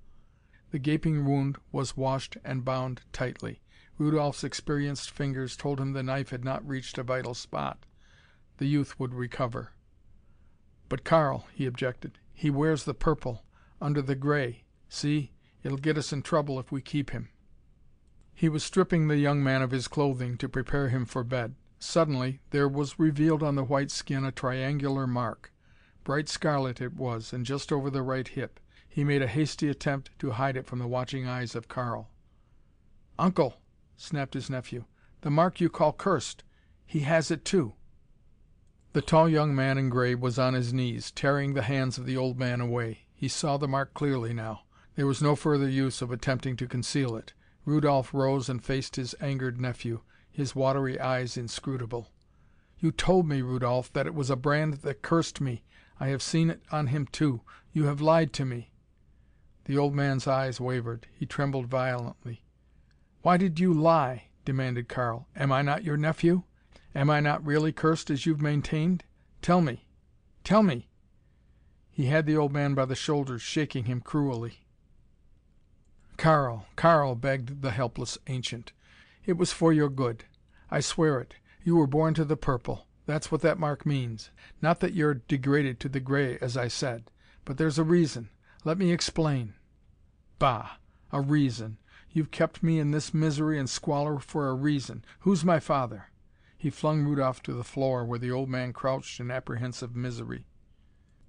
The 0.70 0.78
gaping 0.78 1.24
wound 1.24 1.58
was 1.72 1.96
washed 1.96 2.36
and 2.44 2.64
bound 2.64 3.00
tightly. 3.12 3.60
Rudolph's 3.98 4.44
experienced 4.44 5.10
fingers 5.10 5.56
told 5.56 5.80
him 5.80 5.92
the 5.92 6.04
knife 6.04 6.30
had 6.30 6.44
not 6.44 6.64
reached 6.64 6.98
a 6.98 7.02
vital 7.02 7.34
spot. 7.34 7.84
The 8.58 8.66
youth 8.68 9.00
would 9.00 9.12
recover. 9.12 9.72
"But 10.88 11.02
Karl," 11.02 11.48
he 11.52 11.66
objected, 11.66 12.20
"he 12.32 12.48
wears 12.48 12.84
the 12.84 12.94
purple 12.94 13.44
under 13.80 14.02
the 14.02 14.14
gray. 14.14 14.62
See? 14.88 15.32
It'll 15.64 15.78
get 15.78 15.98
us 15.98 16.12
in 16.12 16.22
trouble 16.22 16.60
if 16.60 16.70
we 16.70 16.80
keep 16.80 17.10
him." 17.10 17.30
He 18.34 18.48
was 18.48 18.62
stripping 18.62 19.08
the 19.08 19.16
young 19.16 19.42
man 19.42 19.62
of 19.62 19.70
his 19.70 19.88
clothing 19.88 20.36
to 20.38 20.48
prepare 20.48 20.90
him 20.90 21.06
for 21.06 21.24
bed. 21.24 21.56
Suddenly 21.78 22.40
there 22.50 22.68
was 22.68 22.98
revealed 22.98 23.42
on 23.42 23.56
the 23.56 23.64
white 23.64 23.90
skin 23.90 24.24
a 24.24 24.30
triangular 24.30 25.06
mark. 25.06 25.52
Bright 26.04 26.28
scarlet 26.28 26.82
it 26.82 26.92
was, 26.94 27.32
and 27.32 27.46
just 27.46 27.72
over 27.72 27.88
the 27.88 28.02
right 28.02 28.28
hip. 28.28 28.60
He 28.86 29.04
made 29.04 29.22
a 29.22 29.26
hasty 29.26 29.68
attempt 29.70 30.10
to 30.18 30.32
hide 30.32 30.58
it 30.58 30.66
from 30.66 30.80
the 30.80 30.86
watching 30.86 31.26
eyes 31.26 31.54
of 31.54 31.66
Karl. 31.66 32.10
"Uncle!" 33.18 33.62
snapped 33.96 34.34
his 34.34 34.50
nephew. 34.50 34.84
"The 35.22 35.30
mark 35.30 35.62
you 35.62 35.70
call 35.70 35.94
cursed! 35.94 36.44
He 36.84 37.00
has 37.00 37.30
it, 37.30 37.42
too!" 37.42 37.72
The 38.92 39.00
tall 39.00 39.30
young 39.30 39.54
man 39.54 39.78
in 39.78 39.88
gray 39.88 40.14
was 40.14 40.38
on 40.38 40.52
his 40.52 40.74
knees, 40.74 41.10
tearing 41.10 41.54
the 41.54 41.62
hands 41.62 41.96
of 41.96 42.04
the 42.04 42.18
old 42.18 42.38
man 42.38 42.60
away. 42.60 43.06
He 43.14 43.28
saw 43.28 43.56
the 43.56 43.66
mark 43.66 43.94
clearly 43.94 44.34
now. 44.34 44.63
There 44.96 45.08
was 45.08 45.20
no 45.20 45.34
further 45.34 45.68
use 45.68 46.02
of 46.02 46.12
attempting 46.12 46.56
to 46.56 46.68
conceal 46.68 47.16
it. 47.16 47.32
Rudolph 47.64 48.14
rose 48.14 48.48
and 48.48 48.62
faced 48.62 48.94
his 48.94 49.12
angered 49.20 49.60
nephew, 49.60 50.02
his 50.30 50.54
watery 50.54 51.00
eyes 51.00 51.36
inscrutable. 51.36 52.12
"You 52.78 52.92
told 52.92 53.26
me, 53.28 53.42
Rudolph, 53.42 53.92
that 53.92 54.06
it 54.06 54.14
was 54.14 54.30
a 54.30 54.36
brand 54.36 54.74
that 54.82 55.02
cursed 55.02 55.40
me. 55.40 55.64
I 55.98 56.08
have 56.10 56.22
seen 56.22 56.48
it 56.48 56.62
on 56.70 56.86
him, 56.86 57.06
too. 57.06 57.40
You 57.72 57.86
have 57.86 58.00
lied 58.00 58.32
to 58.34 58.44
me." 58.44 58.70
The 59.64 59.76
old 59.76 59.96
man's 59.96 60.28
eyes 60.28 60.60
wavered. 60.60 61.08
He 61.12 61.26
trembled 61.26 61.66
violently. 61.66 62.44
"Why 63.22 63.36
did 63.36 63.58
you 63.58 63.74
lie?" 63.74 64.28
demanded 64.44 64.88
Karl. 64.88 65.26
"Am 65.34 65.50
I 65.50 65.62
not 65.62 65.82
your 65.82 65.96
nephew? 65.96 66.44
Am 66.94 67.10
I 67.10 67.18
not 67.18 67.44
really 67.44 67.72
cursed 67.72 68.10
as 68.10 68.26
you've 68.26 68.40
maintained? 68.40 69.02
Tell 69.42 69.60
me 69.60 69.88
tell 70.44 70.62
me!" 70.62 70.88
He 71.90 72.06
had 72.06 72.26
the 72.26 72.36
old 72.36 72.52
man 72.52 72.74
by 72.74 72.84
the 72.84 72.94
shoulders, 72.94 73.42
shaking 73.42 73.86
him 73.86 74.00
cruelly. 74.00 74.63
"Karl 76.16 76.64
Karl!" 76.76 77.16
begged 77.16 77.60
the 77.62 77.72
helpless 77.72 78.18
ancient. 78.28 78.72
"It 79.26 79.36
was 79.36 79.52
for 79.52 79.72
your 79.72 79.88
good. 79.88 80.26
I 80.70 80.78
swear 80.78 81.18
it. 81.20 81.34
You 81.64 81.74
were 81.74 81.88
born 81.88 82.14
to 82.14 82.24
the 82.24 82.36
purple. 82.36 82.86
That's 83.04 83.32
what 83.32 83.40
that 83.40 83.58
mark 83.58 83.84
means. 83.84 84.30
Not 84.62 84.78
that 84.78 84.94
you're 84.94 85.14
degraded 85.14 85.80
to 85.80 85.88
the 85.88 86.00
gray, 86.00 86.38
as 86.38 86.56
I 86.56 86.68
said. 86.68 87.10
But 87.44 87.58
there's 87.58 87.78
a 87.78 87.84
reason. 87.84 88.30
Let 88.64 88.78
me 88.78 88.92
explain." 88.92 89.54
"Bah! 90.38 90.76
A 91.10 91.20
reason! 91.20 91.78
You've 92.10 92.30
kept 92.30 92.62
me 92.62 92.78
in 92.78 92.92
this 92.92 93.12
misery 93.12 93.58
and 93.58 93.68
squalor 93.68 94.20
for 94.20 94.48
a 94.48 94.54
reason. 94.54 95.04
Who's 95.20 95.44
my 95.44 95.58
father?" 95.58 96.10
He 96.56 96.70
flung 96.70 97.04
Rudolph 97.04 97.42
to 97.42 97.52
the 97.52 97.64
floor 97.64 98.04
where 98.04 98.18
the 98.18 98.30
old 98.30 98.48
man 98.48 98.72
crouched 98.72 99.20
in 99.20 99.30
apprehensive 99.30 99.96
misery. 99.96 100.46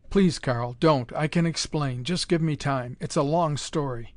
"Please, 0.10 0.39
Karl, 0.39 0.74
don't. 0.80 1.12
I 1.13 1.27
can 1.27 1.46
explain. 1.46 2.04
Just 2.04 2.30
give 2.30 2.42
me 2.42 2.56
time. 2.56 2.98
It's 3.01 3.15
a 3.18 3.24
long 3.24 3.58
story." 3.58 4.14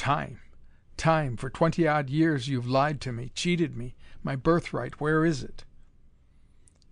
"Time! 0.00 0.38
Time! 0.96 1.36
For 1.36 1.50
twenty 1.50 1.88
odd 1.88 2.08
years 2.08 2.46
you've 2.46 2.68
lied 2.68 3.00
to 3.00 3.10
me, 3.10 3.30
cheated 3.34 3.76
me. 3.76 3.96
My 4.22 4.36
birthright, 4.36 5.00
where 5.00 5.24
is 5.24 5.42
it?" 5.42 5.64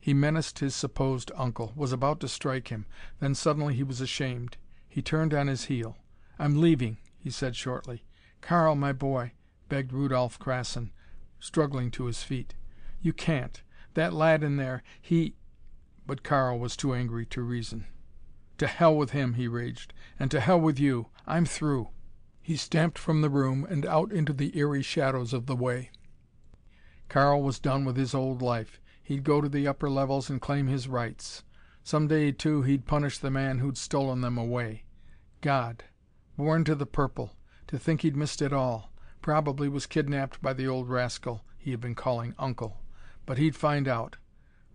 He 0.01 0.13
menaced 0.13 0.59
his 0.59 0.75
supposed 0.75 1.31
uncle, 1.37 1.73
was 1.77 1.93
about 1.93 2.19
to 2.23 2.29
strike 2.29 2.67
him. 2.67 2.85
Then 3.21 3.37
suddenly 3.37 3.75
he 3.77 3.85
was 3.85 4.01
ashamed. 4.01 4.57
He 4.89 5.03
turned 5.03 5.33
on 5.33 5.47
his 5.47 5.67
heel. 5.67 5.97
"I'm 6.37 6.61
leaving," 6.61 6.97
he 7.17 7.31
said 7.31 7.55
shortly. 7.55 8.05
"Karl, 8.41 8.75
my 8.75 8.93
boy," 8.93 9.35
begged 9.69 9.93
Rudolph 9.93 10.41
Krassin, 10.41 10.91
struggling 11.39 11.93
to 11.93 12.07
his 12.07 12.25
feet. 12.25 12.57
"You 13.01 13.13
can't. 13.13 13.63
That 13.95 14.15
lad 14.15 14.43
in 14.43 14.57
there, 14.57 14.83
he" 15.01 15.37
But 16.09 16.25
Karl 16.25 16.59
was 16.59 16.77
too 16.77 16.93
angry 16.93 17.25
to 17.27 17.41
reason. 17.43 17.87
"To 18.59 18.67
hell 18.67 18.97
with 18.97 19.11
him!" 19.11 19.35
he 19.35 19.47
raged. 19.47 19.95
"And 20.19 20.29
to 20.33 20.41
hell 20.41 20.61
with 20.61 20.81
you! 20.81 21.11
I'm 21.25 21.45
through." 21.47 21.91
He 22.47 22.57
stamped 22.57 22.97
from 22.97 23.23
the 23.23 23.29
room 23.29 23.67
and 23.69 23.85
out 23.85 24.13
into 24.13 24.33
the 24.33 24.57
eery 24.57 24.81
shadows 24.81 25.33
of 25.33 25.47
the 25.47 25.57
way. 25.57 25.91
Karl 27.09 27.43
was 27.43 27.59
done 27.59 27.85
with 27.85 27.97
his 27.97 28.15
old 28.15 28.41
life. 28.41 28.81
He'd 29.03 29.25
go 29.25 29.41
to 29.41 29.49
the 29.49 29.67
upper 29.67 29.91
levels 29.91 30.31
and 30.31 30.41
claim 30.41 30.69
his 30.69 30.87
rights. 30.87 31.43
Some 31.83 32.07
day, 32.07 32.31
too, 32.31 32.63
he'd 32.63 32.87
punish 32.87 33.19
the 33.19 33.33
man 33.33 33.59
who'd 33.59 33.77
stolen 33.77 34.21
them 34.21 34.39
away. 34.39 34.85
God! 35.41 35.83
Born 36.37 36.63
to 36.67 36.77
the 36.77 36.87
purple! 36.87 37.37
To 37.67 37.81
think 37.81 38.03
he'd 38.03 38.15
missed 38.15 38.41
it 38.41 38.53
all! 38.53 38.93
Probably 39.23 39.69
was 39.69 39.87
kidnapped 39.87 40.41
by 40.41 40.53
the 40.53 40.69
old 40.69 40.89
rascal 40.89 41.45
he 41.59 41.73
had 41.73 41.81
been 41.81 41.97
calling 41.97 42.37
Uncle. 42.39 42.81
But 43.27 43.39
he'd 43.39 43.57
find 43.57 43.89
out. 43.89 44.19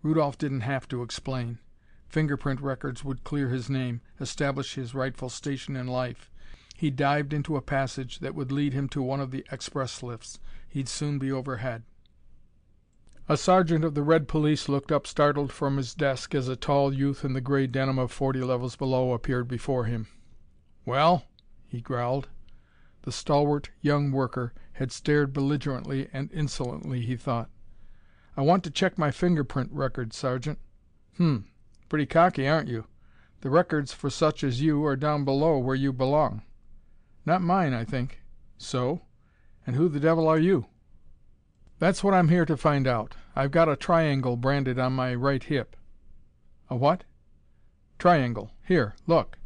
Rudolph 0.02 0.36
didn't 0.36 0.60
have 0.60 0.86
to 0.88 1.02
explain. 1.02 1.58
Fingerprint 2.06 2.60
records 2.60 3.02
would 3.02 3.24
clear 3.24 3.48
his 3.48 3.70
name, 3.70 4.02
establish 4.20 4.74
his 4.74 4.94
rightful 4.94 5.30
station 5.30 5.74
in 5.74 5.86
life. 5.86 6.30
He 6.78 6.90
dived 6.90 7.32
into 7.32 7.56
a 7.56 7.62
passage 7.62 8.18
that 8.20 8.34
would 8.34 8.50
lead 8.50 8.72
him 8.72 8.88
to 8.88 9.02
one 9.02 9.20
of 9.20 9.30
the 9.30 9.44
express 9.52 10.02
lifts. 10.02 10.40
He'd 10.68 10.88
soon 10.88 11.18
be 11.20 11.30
overhead. 11.30 11.84
A 13.28 13.36
sergeant 13.36 13.84
of 13.84 13.94
the 13.94 14.02
red 14.02 14.26
police 14.26 14.68
looked 14.68 14.90
up 14.90 15.06
startled 15.06 15.52
from 15.52 15.76
his 15.76 15.94
desk 15.94 16.34
as 16.34 16.48
a 16.48 16.56
tall 16.56 16.92
youth 16.92 17.24
in 17.24 17.34
the 17.34 17.40
gray 17.40 17.68
denim 17.68 18.00
of 18.00 18.10
forty 18.10 18.40
levels 18.40 18.74
below 18.74 19.12
appeared 19.12 19.46
before 19.46 19.84
him. 19.84 20.08
"Well?" 20.84 21.26
he 21.68 21.80
growled. 21.80 22.28
The 23.02 23.12
stalwart 23.12 23.70
young 23.80 24.10
worker 24.10 24.52
had 24.72 24.90
stared 24.90 25.32
belligerently 25.32 26.08
and 26.12 26.32
insolently, 26.32 27.02
he 27.02 27.16
thought. 27.16 27.48
"I 28.36 28.40
want 28.40 28.64
to 28.64 28.70
check 28.70 28.98
my 28.98 29.12
fingerprint 29.12 29.70
record, 29.70 30.12
Sergeant." 30.12 30.58
"Hum! 31.16 31.46
Pretty 31.88 32.06
cocky, 32.06 32.48
aren't 32.48 32.68
you? 32.68 32.86
The 33.42 33.50
records 33.50 33.92
for 33.92 34.10
such 34.10 34.42
as 34.42 34.62
you 34.62 34.84
are 34.84 34.96
down 34.96 35.24
below 35.24 35.58
where 35.58 35.76
you 35.76 35.92
belong." 35.92 36.42
"Not 37.24 37.40
mine, 37.40 37.72
I 37.72 37.84
think." 37.84 38.20
"So? 38.58 39.02
And 39.64 39.76
who 39.76 39.88
the 39.88 40.00
devil 40.00 40.26
are 40.26 40.40
you?" 40.40 40.66
"That's 41.78 42.02
what 42.02 42.14
I'm 42.14 42.30
here 42.30 42.44
to 42.44 42.56
find 42.56 42.84
out. 42.84 43.14
I've 43.36 43.52
got 43.52 43.68
a 43.68 43.76
triangle 43.76 44.36
branded 44.36 44.76
on 44.80 44.94
my 44.94 45.14
right 45.14 45.40
hip." 45.40 45.76
"A 46.68 46.74
what?" 46.74 47.04
"Triangle. 47.96 48.50
Here, 48.66 48.96
look." 49.06 49.38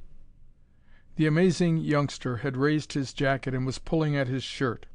The 1.17 1.27
amazing 1.27 1.77
youngster 1.77 2.39
had 2.39 2.57
raised 2.57 2.95
his 2.95 3.13
jacket 3.13 3.53
and 3.53 3.67
was 3.67 3.79
pulling 3.79 4.17
at 4.17 4.27
his 4.27 4.43
shirt. 4.43 4.87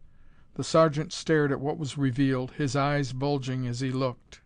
The 0.56 0.64
sergeant 0.64 1.14
stared 1.14 1.52
at 1.52 1.60
what 1.60 1.78
was 1.78 2.00
revealed, 2.00 2.54
his 2.54 2.76
eyes 2.76 3.14
bulging 3.14 3.68
as 3.68 3.82
he 3.82 3.92
looked. 3.92 4.42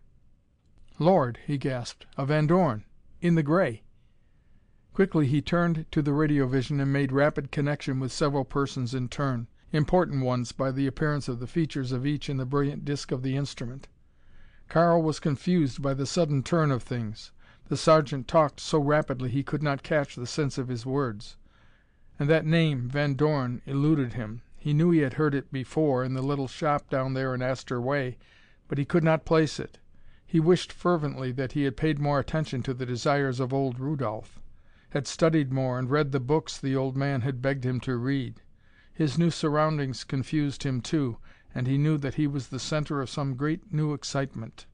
"Lord!" 0.98 1.38
he 1.46 1.56
gasped. 1.56 2.04
"A 2.18 2.26
Van 2.26 2.46
Dorn! 2.46 2.84
In 3.22 3.34
the 3.34 3.42
gray!" 3.42 3.82
Quickly 4.96 5.26
he 5.26 5.42
turned 5.42 5.84
to 5.92 6.00
the 6.00 6.12
radiovision 6.14 6.80
and 6.80 6.90
made 6.90 7.12
rapid 7.12 7.52
connection 7.52 8.00
with 8.00 8.10
several 8.10 8.46
persons 8.46 8.94
in 8.94 9.10
turn 9.10 9.46
important 9.70 10.24
ones 10.24 10.52
by 10.52 10.70
the 10.70 10.86
appearance 10.86 11.28
of 11.28 11.38
the 11.38 11.46
features 11.46 11.92
of 11.92 12.06
each 12.06 12.30
in 12.30 12.38
the 12.38 12.46
brilliant 12.46 12.82
disc 12.86 13.12
of 13.12 13.22
the 13.22 13.36
instrument. 13.36 13.88
Karl 14.70 15.02
was 15.02 15.20
confused 15.20 15.82
by 15.82 15.92
the 15.92 16.06
sudden 16.06 16.42
turn 16.42 16.70
of 16.70 16.82
things. 16.82 17.30
The 17.68 17.76
sergeant 17.76 18.26
talked 18.26 18.58
so 18.58 18.78
rapidly 18.78 19.28
he 19.28 19.42
could 19.42 19.62
not 19.62 19.82
catch 19.82 20.16
the 20.16 20.26
sense 20.26 20.56
of 20.56 20.68
his 20.68 20.86
words. 20.86 21.36
And 22.18 22.26
that 22.30 22.46
name, 22.46 22.88
Van 22.88 23.16
Dorn, 23.16 23.60
eluded 23.66 24.14
him. 24.14 24.40
He 24.56 24.72
knew 24.72 24.92
he 24.92 25.00
had 25.00 25.12
heard 25.20 25.34
it 25.34 25.52
before, 25.52 26.04
in 26.04 26.14
the 26.14 26.22
little 26.22 26.48
shop 26.48 26.88
down 26.88 27.12
there 27.12 27.34
in 27.34 27.42
Astor 27.42 27.82
Way, 27.82 28.16
but 28.66 28.78
he 28.78 28.86
could 28.86 29.04
not 29.04 29.26
place 29.26 29.60
it. 29.60 29.78
He 30.26 30.40
wished 30.40 30.72
fervently 30.72 31.32
that 31.32 31.52
he 31.52 31.64
had 31.64 31.76
paid 31.76 31.98
more 31.98 32.18
attention 32.18 32.62
to 32.62 32.72
the 32.72 32.86
desires 32.86 33.40
of 33.40 33.52
old 33.52 33.78
Rudolph; 33.78 34.40
had 34.96 35.06
studied 35.06 35.52
more 35.52 35.78
and 35.78 35.90
read 35.90 36.10
the 36.10 36.18
books 36.18 36.56
the 36.56 36.74
old 36.74 36.96
man 36.96 37.20
had 37.20 37.42
begged 37.42 37.66
him 37.66 37.78
to 37.78 37.98
read. 37.98 38.40
His 38.94 39.18
new 39.18 39.30
surroundings 39.30 40.04
confused 40.04 40.62
him, 40.62 40.80
too, 40.80 41.18
and 41.54 41.66
he 41.66 41.76
knew 41.76 41.98
that 41.98 42.14
he 42.14 42.26
was 42.26 42.48
the 42.48 42.58
center 42.58 43.02
of 43.02 43.10
some 43.10 43.34
great 43.34 43.70
new 43.70 43.92
excitement. 43.92 44.64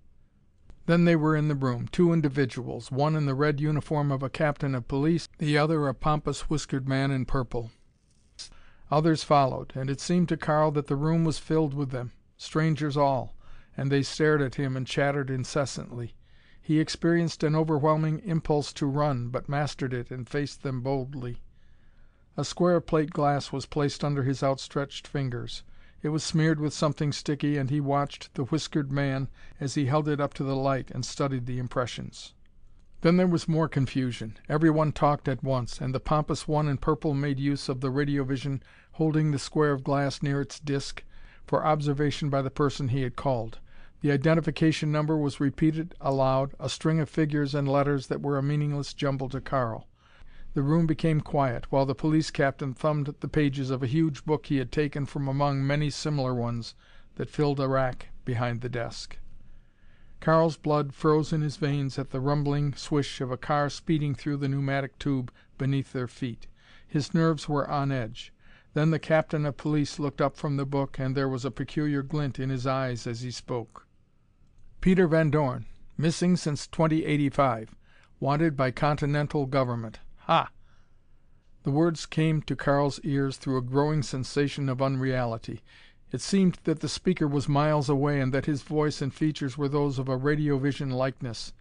Then 0.86 1.06
they 1.06 1.16
were 1.16 1.34
in 1.34 1.48
the 1.48 1.56
room, 1.56 1.88
two 1.88 2.12
individuals, 2.12 2.92
one 2.92 3.16
in 3.16 3.26
the 3.26 3.34
red 3.34 3.60
uniform 3.60 4.12
of 4.12 4.22
a 4.22 4.30
captain 4.30 4.76
of 4.76 4.86
police, 4.86 5.28
the 5.38 5.58
other 5.58 5.88
a 5.88 5.92
pompous 5.92 6.42
whiskered 6.42 6.88
man 6.88 7.10
in 7.10 7.24
purple. 7.24 7.72
Others 8.92 9.24
followed, 9.24 9.72
and 9.74 9.90
it 9.90 10.00
seemed 10.00 10.28
to 10.28 10.36
Karl 10.36 10.70
that 10.70 10.86
the 10.86 10.94
room 10.94 11.24
was 11.24 11.40
filled 11.40 11.74
with 11.74 11.90
them, 11.90 12.12
strangers 12.36 12.96
all, 12.96 13.34
and 13.76 13.90
they 13.90 14.04
stared 14.04 14.40
at 14.40 14.54
him 14.54 14.76
and 14.76 14.86
chattered 14.86 15.30
incessantly. 15.30 16.14
He 16.64 16.78
experienced 16.78 17.42
an 17.42 17.56
overwhelming 17.56 18.20
impulse 18.20 18.72
to 18.74 18.86
run, 18.86 19.30
but 19.30 19.48
mastered 19.48 19.92
it 19.92 20.12
and 20.12 20.28
faced 20.28 20.62
them 20.62 20.80
boldly. 20.80 21.42
A 22.36 22.44
square 22.44 22.76
of 22.76 22.86
plate 22.86 23.10
glass 23.10 23.50
was 23.50 23.66
placed 23.66 24.04
under 24.04 24.22
his 24.22 24.44
outstretched 24.44 25.08
fingers. 25.08 25.64
It 26.02 26.10
was 26.10 26.22
smeared 26.22 26.60
with 26.60 26.72
something 26.72 27.10
sticky 27.10 27.56
and 27.58 27.68
he 27.68 27.80
watched 27.80 28.34
the 28.34 28.44
whiskered 28.44 28.92
man 28.92 29.28
as 29.58 29.74
he 29.74 29.86
held 29.86 30.08
it 30.08 30.20
up 30.20 30.34
to 30.34 30.44
the 30.44 30.54
light 30.54 30.92
and 30.92 31.04
studied 31.04 31.46
the 31.46 31.58
impressions. 31.58 32.32
Then 33.00 33.16
there 33.16 33.26
was 33.26 33.48
more 33.48 33.68
confusion. 33.68 34.38
Everyone 34.48 34.92
talked 34.92 35.26
at 35.26 35.42
once, 35.42 35.80
and 35.80 35.92
the 35.92 35.98
pompous 35.98 36.46
one 36.46 36.68
in 36.68 36.78
purple 36.78 37.12
made 37.12 37.40
use 37.40 37.68
of 37.68 37.80
the 37.80 37.90
radiovision 37.90 38.62
holding 38.92 39.32
the 39.32 39.38
square 39.40 39.72
of 39.72 39.82
glass 39.82 40.22
near 40.22 40.40
its 40.40 40.60
disc 40.60 41.02
for 41.44 41.66
observation 41.66 42.30
by 42.30 42.40
the 42.40 42.50
person 42.50 42.90
he 42.90 43.02
had 43.02 43.16
called. 43.16 43.58
The 44.02 44.10
identification 44.10 44.90
number 44.90 45.16
was 45.16 45.38
repeated 45.38 45.94
aloud, 46.00 46.54
a 46.58 46.68
string 46.68 46.98
of 46.98 47.08
figures 47.08 47.54
and 47.54 47.68
letters 47.68 48.08
that 48.08 48.20
were 48.20 48.36
a 48.36 48.42
meaningless 48.42 48.92
jumble 48.92 49.28
to 49.28 49.40
Karl. 49.40 49.86
The 50.54 50.62
room 50.62 50.88
became 50.88 51.20
quiet, 51.20 51.70
while 51.70 51.86
the 51.86 51.94
police 51.94 52.32
captain 52.32 52.74
thumbed 52.74 53.14
the 53.20 53.28
pages 53.28 53.70
of 53.70 53.80
a 53.80 53.86
huge 53.86 54.24
book 54.24 54.46
he 54.46 54.56
had 54.56 54.72
taken 54.72 55.06
from 55.06 55.28
among 55.28 55.64
many 55.64 55.88
similar 55.88 56.34
ones 56.34 56.74
that 57.14 57.30
filled 57.30 57.60
a 57.60 57.68
rack 57.68 58.08
behind 58.24 58.60
the 58.60 58.68
desk. 58.68 59.18
Karl's 60.18 60.56
blood 60.56 60.92
froze 60.94 61.32
in 61.32 61.40
his 61.40 61.56
veins 61.56 61.96
at 61.96 62.10
the 62.10 62.20
rumbling 62.20 62.74
swish 62.74 63.20
of 63.20 63.30
a 63.30 63.36
car 63.36 63.70
speeding 63.70 64.16
through 64.16 64.38
the 64.38 64.48
pneumatic 64.48 64.98
tube 64.98 65.30
beneath 65.58 65.92
their 65.92 66.08
feet. 66.08 66.48
His 66.88 67.14
nerves 67.14 67.48
were 67.48 67.70
on 67.70 67.92
edge. 67.92 68.32
Then 68.74 68.90
the 68.90 68.98
captain 68.98 69.46
of 69.46 69.56
police 69.56 70.00
looked 70.00 70.20
up 70.20 70.36
from 70.36 70.56
the 70.56 70.66
book 70.66 70.98
and 70.98 71.16
there 71.16 71.28
was 71.28 71.44
a 71.44 71.52
peculiar 71.52 72.02
glint 72.02 72.40
in 72.40 72.50
his 72.50 72.66
eyes 72.66 73.06
as 73.06 73.20
he 73.20 73.30
spoke. 73.30 73.86
"Peter 74.82 75.06
Van 75.06 75.30
Dorn 75.30 75.64
missing 75.96 76.36
since 76.36 76.66
2085 76.66 77.72
wanted 78.18 78.56
by 78.56 78.72
Continental 78.72 79.46
Government 79.46 80.00
Ha!" 80.22 80.50
The 81.62 81.70
words 81.70 82.04
came 82.04 82.42
to 82.42 82.56
Karl's 82.56 82.98
ears 83.04 83.36
through 83.36 83.58
a 83.58 83.62
growing 83.62 84.02
sensation 84.02 84.68
of 84.68 84.82
unreality. 84.82 85.62
It 86.10 86.20
seemed 86.20 86.58
that 86.64 86.80
the 86.80 86.88
speaker 86.88 87.28
was 87.28 87.48
miles 87.48 87.88
away 87.88 88.20
and 88.20 88.34
that 88.34 88.46
his 88.46 88.62
voice 88.62 89.00
and 89.00 89.14
features 89.14 89.56
were 89.56 89.68
those 89.68 90.00
of 90.00 90.08
a 90.08 90.18
radiovision 90.18 90.90
likeness. 90.90 91.52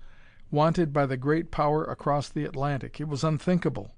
Wanted 0.49 0.91
by 0.91 1.05
the 1.05 1.15
great 1.15 1.51
power 1.51 1.83
across 1.83 2.27
the 2.27 2.45
Atlantic! 2.45 2.99
It 2.99 3.07
was 3.07 3.23
unthinkable! 3.23 3.93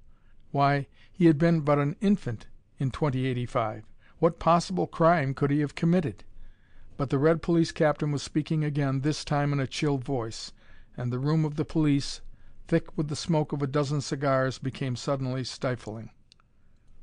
Why, 0.50 0.86
he 1.10 1.28
had 1.28 1.38
been 1.38 1.60
but 1.60 1.78
an 1.78 1.96
infant 2.02 2.46
in 2.78 2.90
2085! 2.90 3.86
What 4.18 4.38
possible 4.38 4.86
crime 4.86 5.32
could 5.32 5.50
he 5.50 5.60
have 5.60 5.74
committed? 5.74 6.24
But 6.96 7.10
the 7.10 7.18
red 7.18 7.42
police 7.42 7.72
captain 7.72 8.12
was 8.12 8.22
speaking 8.22 8.62
again, 8.62 9.00
this 9.00 9.24
time 9.24 9.52
in 9.52 9.58
a 9.58 9.66
chill 9.66 9.98
voice, 9.98 10.52
and 10.96 11.12
the 11.12 11.18
room 11.18 11.44
of 11.44 11.56
the 11.56 11.64
police, 11.64 12.20
thick 12.68 12.96
with 12.96 13.08
the 13.08 13.16
smoke 13.16 13.50
of 13.52 13.60
a 13.62 13.66
dozen 13.66 14.00
cigars, 14.00 14.60
became 14.60 14.94
suddenly 14.94 15.42
stifling. 15.42 16.10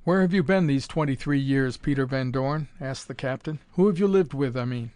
"Where 0.06 0.22
have 0.22 0.34
you 0.34 0.44
been 0.44 0.68
these 0.68 0.88
twenty 0.88 1.14
three 1.16 1.42
years, 1.42 1.76
Peter 1.76 2.06
Van 2.06 2.32
Dorn?" 2.32 2.70
asked 2.80 3.10
the 3.10 3.14
captain. 3.14 3.60
"Who 3.74 3.88
have 3.88 4.00
you 4.00 4.08
lived 4.08 4.34
with, 4.34 4.56
I 4.56 4.64
mean?" 4.64 4.92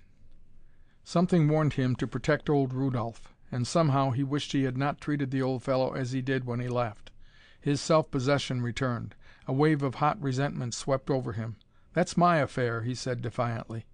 Something 1.04 1.50
warned 1.50 1.74
him 1.74 1.98
to 1.98 2.08
protect 2.08 2.50
old 2.50 2.74
Rudolph, 2.74 3.34
and 3.52 3.68
somehow 3.68 4.12
he 4.12 4.24
wished 4.24 4.54
he 4.54 4.64
had 4.64 4.78
not 4.78 5.02
treated 5.02 5.30
the 5.30 5.42
old 5.42 5.62
fellow 5.62 5.92
as 5.92 6.14
he 6.14 6.22
did 6.22 6.46
when 6.46 6.62
he 6.62 6.70
left. 6.70 7.12
His 7.60 7.82
self 7.82 8.10
possession 8.12 8.62
returned. 8.62 9.14
A 9.46 9.52
wave 9.52 9.84
of 9.84 9.96
hot 9.96 10.22
resentment 10.22 10.74
swept 10.74 11.10
over 11.10 11.34
him. 11.34 11.58
"That's 11.92 12.16
my 12.16 12.38
affair," 12.38 12.84
he 12.84 12.96
said 12.96 13.22
defiantly. 13.22 13.88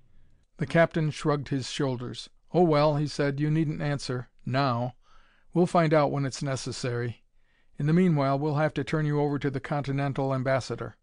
The 0.62 0.68
captain 0.68 1.10
shrugged 1.10 1.48
his 1.50 1.72
shoulders. 1.72 2.30
"Oh, 2.54 2.62
well," 2.62 2.98
he 2.98 3.08
said, 3.08 3.40
"you 3.40 3.50
needn't 3.50 3.82
answer 3.82 4.30
now. 4.46 4.94
We'll 5.56 5.66
find 5.66 5.92
out 5.92 6.12
when 6.12 6.24
it's 6.24 6.44
necessary. 6.44 7.24
In 7.80 7.88
the 7.88 7.94
meanwhile 7.94 8.38
we'll 8.38 8.58
have 8.58 8.76
to 8.76 8.84
turn 8.84 9.08
you 9.08 9.20
over 9.20 9.40
to 9.40 9.50
the 9.50 9.60
Continental 9.60 10.36
Ambassador." 10.36 10.98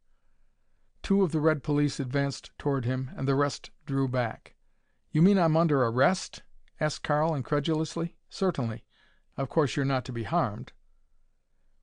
Two 1.03 1.25
of 1.25 1.33
the 1.33 1.41
red 1.41 1.65
police 1.65 1.99
advanced 1.99 2.57
toward 2.57 2.85
him 2.85 3.11
and 3.17 3.27
the 3.27 3.35
rest 3.35 3.71
drew 3.85 4.07
back. 4.07 4.55
"You 5.11 5.23
mean 5.23 5.39
I'm 5.41 5.57
under 5.57 5.83
arrest?" 5.83 6.45
asked 6.79 7.03
Karl 7.03 7.35
incredulously. 7.35 8.17
"Certainly. 8.31 8.85
Of 9.37 9.49
course 9.49 9.75
you're 9.75 9.85
not 9.85 10.05
to 10.05 10.13
be 10.13 10.23
harmed." 10.23 10.71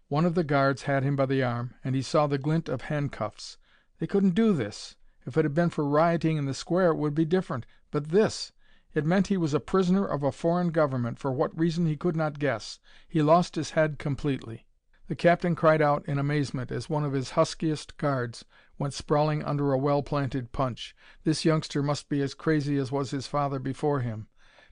One 0.08 0.24
of 0.24 0.36
the 0.36 0.46
guards 0.46 0.84
had 0.84 1.04
him 1.04 1.18
by 1.18 1.26
the 1.26 1.44
arm, 1.44 1.74
and 1.84 1.94
he 1.94 2.02
saw 2.02 2.26
the 2.26 2.38
glint 2.38 2.70
of 2.70 2.84
handcuffs. 2.84 3.58
They 4.00 4.08
couldn't 4.08 4.34
do 4.34 4.54
this! 4.54 4.96
If 5.28 5.38
it 5.38 5.46
had 5.46 5.56
been 5.56 5.72
for 5.72 5.84
rioting 5.84 6.38
in 6.38 6.46
the 6.46 6.54
Square 6.54 6.92
it 6.92 6.98
would 6.98 7.16
be 7.16 7.26
different. 7.26 7.66
But 7.90 8.10
this! 8.10 8.52
It 8.94 9.06
meant 9.06 9.28
he 9.28 9.38
was 9.38 9.54
a 9.54 9.60
prisoner 9.60 10.06
of 10.06 10.22
a 10.22 10.32
foreign 10.32 10.70
government, 10.70 11.18
for 11.18 11.32
what 11.32 11.58
reason 11.58 11.88
he 11.88 11.98
could 11.98 12.16
not 12.16 12.38
guess. 12.38 12.80
He 13.08 13.22
lost 13.22 13.56
his 13.56 13.72
head 13.72 13.98
completely. 13.98 14.68
The 15.08 15.16
captain 15.16 15.56
cried 15.56 15.82
out 15.82 16.06
in 16.08 16.20
amazement 16.20 16.72
as 16.72 16.90
one 16.90 17.04
of 17.04 17.14
his 17.14 17.32
huskiest 17.32 17.98
guards 17.98 18.46
went 18.78 18.94
sprawling 18.94 19.44
under 19.44 19.74
a 19.74 19.78
well 19.78 20.04
planted 20.04 20.52
punch. 20.52 20.96
This 21.24 21.44
youngster 21.44 21.82
must 21.82 22.08
be 22.08 22.22
as 22.22 22.34
crazy 22.34 22.78
as 22.78 22.92
was 22.92 23.12
his 23.12 23.28
father 23.28 23.60
before 23.60 24.02
him. 24.02 24.28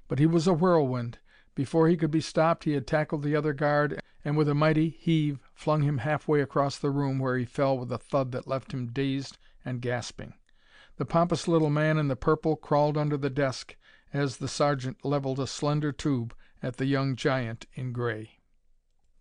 But 0.08 0.20
he 0.20 0.26
was 0.26 0.46
a 0.46 0.54
whirlwind. 0.54 1.18
Before 1.56 1.88
he 1.88 1.98
could 1.98 2.12
be 2.12 2.22
stopped 2.22 2.64
he 2.64 2.74
had 2.74 2.88
tackled 2.88 3.24
the 3.24 3.36
other 3.36 3.54
guard 3.54 4.00
and 4.24 4.38
with 4.38 4.48
a 4.48 4.56
mighty 4.56 4.90
heave 4.90 5.40
flung 5.54 5.82
him 5.82 5.98
halfway 5.98 6.42
across 6.42 6.78
the 6.78 6.92
room 6.92 7.20
where 7.20 7.38
he 7.38 7.46
fell 7.46 7.78
with 7.78 7.92
a 7.92 7.98
thud 7.98 8.32
that 8.32 8.48
left 8.48 8.72
him 8.72 8.88
dazed 8.88 9.38
and 9.66 9.82
gasping. 9.82 10.36
The 10.98 11.06
pompous 11.06 11.48
little 11.48 11.70
man 11.70 11.98
in 11.98 12.08
the 12.08 12.16
purple 12.16 12.56
crawled 12.56 12.98
under 12.98 13.18
the 13.18 13.30
desk 13.30 13.76
as 14.14 14.38
the 14.38 14.48
sergeant 14.48 15.04
levelled 15.04 15.40
a 15.40 15.48
slender 15.48 15.92
tube 15.92 16.36
at 16.62 16.78
the 16.78 16.86
young 16.86 17.16
giant 17.16 17.66
in 17.74 17.92
gray. 17.92 18.40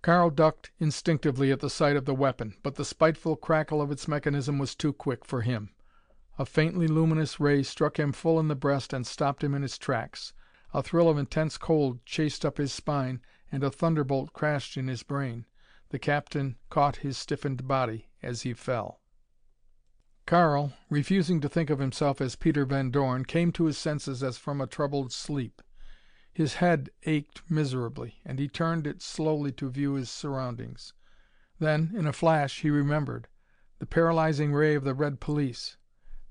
Karl 0.02 0.30
ducked 0.30 0.70
instinctively 0.78 1.50
at 1.52 1.60
the 1.60 1.70
sight 1.70 1.96
of 1.96 2.04
the 2.04 2.14
weapon, 2.14 2.56
but 2.62 2.74
the 2.74 2.84
spiteful 2.84 3.36
crackle 3.36 3.80
of 3.80 3.90
its 3.90 4.08
mechanism 4.08 4.58
was 4.58 4.74
too 4.74 4.92
quick 4.92 5.24
for 5.24 5.42
him. 5.42 5.74
A 6.38 6.44
faintly 6.44 6.88
luminous 6.88 7.38
ray 7.38 7.62
struck 7.62 7.98
him 7.98 8.12
full 8.12 8.40
in 8.40 8.48
the 8.48 8.54
breast 8.54 8.92
and 8.92 9.06
stopped 9.06 9.44
him 9.44 9.54
in 9.54 9.62
his 9.62 9.78
tracks. 9.78 10.32
A 10.74 10.82
thrill 10.82 11.08
of 11.08 11.18
intense 11.18 11.56
cold 11.56 12.04
chased 12.04 12.44
up 12.44 12.58
his 12.58 12.72
spine 12.72 13.20
and 13.50 13.62
a 13.62 13.70
thunderbolt 13.70 14.32
crashed 14.32 14.76
in 14.76 14.88
his 14.88 15.02
brain. 15.02 15.46
The 15.90 15.98
captain 15.98 16.56
caught 16.68 16.96
his 16.96 17.16
stiffened 17.16 17.68
body 17.68 18.08
as 18.22 18.42
he 18.42 18.54
fell. 18.54 19.01
Karl, 20.24 20.72
refusing 20.88 21.40
to 21.40 21.48
think 21.48 21.68
of 21.68 21.80
himself 21.80 22.20
as 22.20 22.36
Peter 22.36 22.64
Van 22.64 22.90
Dorn, 22.90 23.24
came 23.24 23.50
to 23.52 23.64
his 23.64 23.76
senses 23.76 24.22
as 24.22 24.38
from 24.38 24.60
a 24.60 24.68
troubled 24.68 25.12
sleep. 25.12 25.60
His 26.32 26.54
head 26.54 26.90
ached 27.02 27.42
miserably, 27.50 28.20
and 28.24 28.38
he 28.38 28.46
turned 28.48 28.86
it 28.86 29.02
slowly 29.02 29.50
to 29.52 29.68
view 29.68 29.94
his 29.94 30.10
surroundings. 30.10 30.94
Then, 31.58 31.92
in 31.94 32.06
a 32.06 32.12
flash, 32.12 32.60
he 32.60 32.70
remembered. 32.70 33.26
The 33.80 33.86
paralyzing 33.86 34.52
ray 34.52 34.76
of 34.76 34.84
the 34.84 34.94
red 34.94 35.18
police. 35.18 35.76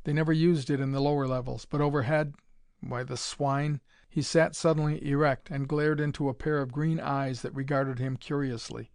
They 0.06 0.13
never 0.13 0.32
used 0.32 0.69
it 0.69 0.80
in 0.80 0.93
the 0.93 1.01
lower 1.01 1.27
levels, 1.27 1.65
but 1.65 1.82
overhead 1.82 2.34
why, 2.80 3.04
the 3.04 3.17
swine! 3.17 3.82
He 4.10 4.21
sat 4.21 4.56
suddenly 4.56 5.06
erect 5.06 5.51
and 5.51 5.67
glared 5.67 5.99
into 5.99 6.30
a 6.30 6.34
pair 6.34 6.60
of 6.60 6.71
green 6.71 6.99
eyes 6.99 7.41
that 7.41 7.54
regarded 7.54 7.99
him 7.99 8.17
curiously. 8.17 8.91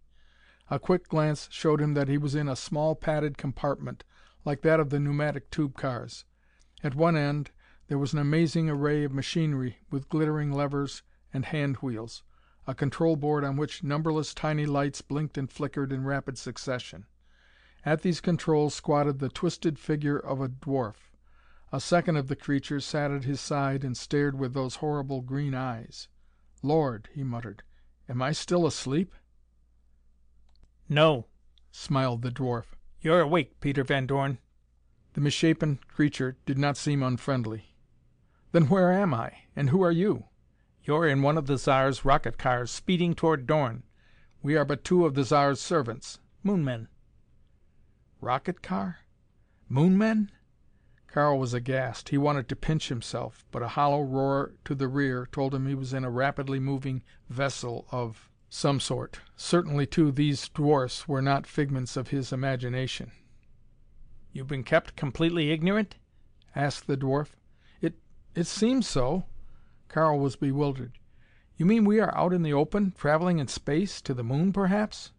A 0.69 0.79
quick 0.79 1.07
glance 1.07 1.47
showed 1.51 1.79
him 1.81 1.93
that 1.93 2.09
he 2.09 2.17
was 2.17 2.35
in 2.35 2.49
a 2.49 2.55
small 2.55 2.95
padded 2.95 3.37
compartment 3.37 4.03
like 4.47 4.61
that 4.61 4.79
of 4.79 4.91
the 4.91 4.99
pneumatic 4.99 5.51
tube 5.51 5.75
cars. 5.75 6.23
At 6.81 6.95
one 6.95 7.17
end 7.17 7.51
there 7.89 7.97
was 7.97 8.13
an 8.13 8.19
amazing 8.19 8.69
array 8.69 9.03
of 9.03 9.11
machinery 9.11 9.79
with 9.91 10.07
glittering 10.07 10.53
levers 10.53 11.03
and 11.33 11.43
hand 11.43 11.75
wheels, 11.81 12.23
a 12.65 12.73
control 12.73 13.17
board 13.17 13.43
on 13.43 13.57
which 13.57 13.83
numberless 13.83 14.33
tiny 14.33 14.65
lights 14.65 15.01
blinked 15.01 15.37
and 15.37 15.51
flickered 15.51 15.91
in 15.91 16.05
rapid 16.05 16.37
succession. 16.37 17.07
At 17.83 18.03
these 18.03 18.21
controls 18.21 18.73
squatted 18.73 19.19
the 19.19 19.27
twisted 19.27 19.77
figure 19.77 20.17
of 20.17 20.39
a 20.39 20.47
dwarf. 20.47 21.11
A 21.73 21.81
second 21.81 22.15
of 22.15 22.29
the 22.29 22.35
creatures 22.37 22.85
sat 22.85 23.11
at 23.11 23.25
his 23.25 23.41
side 23.41 23.83
and 23.83 23.97
stared 23.97 24.39
with 24.39 24.53
those 24.53 24.75
horrible 24.75 25.19
green 25.19 25.55
eyes. 25.55 26.07
"Lord!" 26.63 27.09
he 27.11 27.21
muttered. 27.21 27.63
"Am 28.07 28.21
I 28.21 28.31
still 28.31 28.65
asleep?" 28.65 29.13
"No," 30.87 31.27
smiled 31.69 32.21
the 32.21 32.31
dwarf. 32.31 32.76
"You're 32.99 33.21
awake, 33.21 33.59
Peter 33.59 33.83
Van 33.83 34.07
Dorn." 34.07 34.39
The 35.13 35.21
misshapen 35.21 35.77
creature 35.87 36.35
did 36.47 36.57
not 36.57 36.77
seem 36.77 37.03
unfriendly. 37.03 37.75
"Then 38.53 38.69
where 38.69 38.91
am 38.91 39.13
I? 39.13 39.43
And 39.55 39.69
who 39.69 39.83
are 39.83 39.91
you?" 39.91 40.25
"You're 40.83 41.07
in 41.07 41.21
one 41.21 41.37
of 41.37 41.45
the 41.45 41.59
Zar's 41.59 42.03
rocket 42.03 42.39
cars, 42.39 42.71
speeding 42.71 43.13
toward 43.13 43.45
Dorn. 43.45 43.83
We 44.41 44.57
are 44.57 44.65
but 44.65 44.83
two 44.83 45.05
of 45.05 45.13
the 45.13 45.23
Zar's 45.23 45.61
servants 45.61 46.17
Moon 46.41 46.65
men." 46.65 46.87
"Rocket 48.19 48.63
car? 48.63 49.01
Moon 49.69 49.95
men?" 49.95 50.31
Karl 51.05 51.37
was 51.37 51.53
aghast. 51.53 52.09
He 52.09 52.17
wanted 52.17 52.49
to 52.49 52.55
pinch 52.55 52.89
himself, 52.89 53.45
but 53.51 53.61
a 53.61 53.67
hollow 53.67 54.01
roar 54.01 54.55
to 54.65 54.73
the 54.73 54.87
rear 54.87 55.27
told 55.31 55.53
him 55.53 55.67
he 55.67 55.75
was 55.75 55.93
in 55.93 56.03
a 56.03 56.09
rapidly 56.09 56.59
moving 56.59 57.03
vessel 57.29 57.87
of 57.91 58.27
some 58.49 58.79
sort. 58.79 59.19
Certainly, 59.35 59.87
too, 59.87 60.09
these 60.09 60.47
dwarfs 60.49 61.05
were 61.05 61.21
not 61.21 61.45
figments 61.45 61.97
of 61.97 62.07
his 62.07 62.31
imagination. 62.31 63.11
"You've 64.31 64.47
been 64.47 64.63
kept 64.63 64.95
completely 64.95 65.51
ignorant?" 65.51 65.97
asked 66.55 66.87
the 66.87 66.95
dwarf. 66.95 67.35
"It 67.81 67.99
it 68.35 68.45
seems 68.47 68.87
so." 68.87 69.25
Karl 69.89 70.17
was 70.19 70.37
bewildered. 70.37 70.97
"You 71.57 71.65
mean 71.65 71.83
we 71.83 71.99
are 71.99 72.15
out 72.15 72.31
in 72.31 72.41
the 72.41 72.53
open, 72.53 72.91
traveling 72.91 73.39
in 73.39 73.49
space 73.49 73.99
to 74.03 74.13
the 74.13 74.23
moon, 74.23 74.53
perhaps?" 74.53 75.11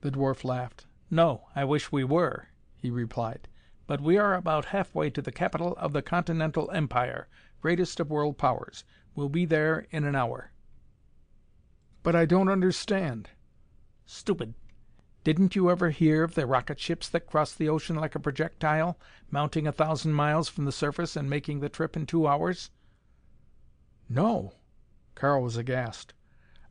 The 0.00 0.10
dwarf 0.10 0.42
laughed. 0.42 0.86
"No, 1.08 1.46
I 1.54 1.64
wish 1.64 1.92
we 1.92 2.02
were," 2.02 2.48
he 2.76 2.90
replied. 2.90 3.46
"But 3.86 4.00
we 4.00 4.18
are 4.18 4.34
about 4.34 4.64
halfway 4.64 5.10
to 5.10 5.22
the 5.22 5.30
capital 5.30 5.74
of 5.76 5.92
the 5.92 6.02
Continental 6.02 6.68
Empire, 6.72 7.28
greatest 7.60 8.00
of 8.00 8.10
world 8.10 8.38
powers. 8.38 8.84
We'll 9.14 9.28
be 9.28 9.44
there 9.44 9.86
in 9.92 10.04
an 10.04 10.16
hour." 10.16 10.50
"But 12.02 12.16
I 12.16 12.24
don't 12.24 12.48
understand." 12.48 13.28
"Stupid. 14.06 14.54
Didn't 15.22 15.54
you 15.54 15.70
ever 15.70 15.90
hear 15.90 16.22
of 16.24 16.34
the 16.34 16.46
rocket 16.46 16.80
ships 16.80 17.06
that 17.10 17.26
cross 17.26 17.52
the 17.54 17.68
ocean 17.68 17.96
like 17.96 18.14
a 18.14 18.18
projectile, 18.20 18.98
mounting 19.30 19.66
a 19.66 19.72
thousand 19.72 20.14
miles 20.14 20.48
from 20.48 20.64
the 20.64 20.72
surface 20.72 21.14
and 21.14 21.28
making 21.28 21.60
the 21.60 21.68
trip 21.68 21.98
in 21.98 22.06
two 22.06 22.26
hours?" 22.26 22.70
"No." 24.08 24.54
Karl 25.14 25.42
was 25.42 25.58
aghast. 25.58 26.14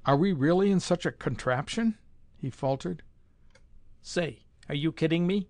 "Are 0.03 0.17
we 0.17 0.33
really 0.33 0.71
in 0.71 0.79
such 0.79 1.05
a 1.05 1.11
contraption?" 1.11 1.99
he 2.35 2.49
faltered. 2.49 3.03
"Say, 4.01 4.45
are 4.67 4.73
you 4.73 4.91
kidding 4.91 5.27
me?" 5.27 5.47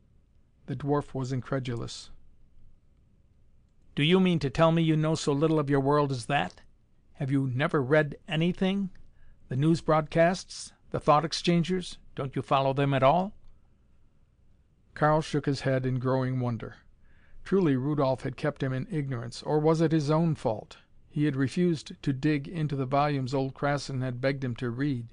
The 0.66 0.76
dwarf 0.76 1.14
was 1.14 1.32
incredulous. 1.32 2.10
"Do 3.96 4.04
you 4.04 4.20
mean 4.20 4.40
to 4.40 4.50
tell 4.50 4.74
me 4.74 4.82
you 4.82 4.98
know 4.98 5.16
so 5.16 5.32
little 5.32 5.58
of 5.58 5.70
your 5.70 5.80
world 5.80 6.12
as 6.12 6.26
that? 6.26 6.64
Have 7.14 7.32
you 7.32 7.48
never 7.48 7.82
read 7.82 8.18
anything? 8.28 8.90
The 9.50 9.58
news 9.58 9.82
broadcasts? 9.82 10.74
The 10.92 11.00
thought 11.00 11.26
exchangers? 11.26 11.98
Don't 12.16 12.36
you 12.36 12.42
follow 12.44 12.72
them 12.72 12.94
at 12.94 13.02
all?" 13.04 13.34
Karl 14.94 15.22
shook 15.22 15.48
his 15.48 15.62
head 15.62 15.86
in 15.88 15.98
growing 15.98 16.40
wonder. 16.40 16.76
Truly 17.44 17.76
Rudolph 17.76 18.22
had 18.22 18.38
kept 18.38 18.62
him 18.62 18.74
in 18.74 18.88
ignorance, 18.92 19.42
or 19.42 19.60
was 19.60 19.82
it 19.82 19.92
his 19.92 20.12
own 20.12 20.36
fault? 20.36 20.78
He 21.10 21.26
had 21.26 21.36
refused 21.36 21.94
to 22.04 22.14
dig 22.14 22.48
into 22.48 22.76
the 22.76 22.86
volumes 22.86 23.34
old 23.34 23.56
Krassin 23.56 24.02
had 24.02 24.22
begged 24.22 24.44
him 24.44 24.56
to 24.58 24.70
read. 24.70 25.08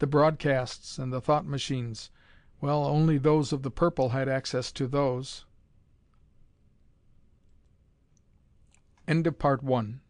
The 0.00 0.08
broadcasts 0.08 0.98
and 0.98 1.12
the 1.12 1.20
thought 1.20 1.46
machines 1.46 2.10
well, 2.60 2.84
only 2.84 3.18
those 3.18 3.52
of 3.52 3.62
the 3.62 3.70
purple 3.70 4.10
had 4.10 4.28
access 4.28 4.72
to 4.72 4.86
those. 4.86 5.44
End 9.06 9.26
of 9.26 9.38
Part 9.38 9.62
One. 9.62 10.00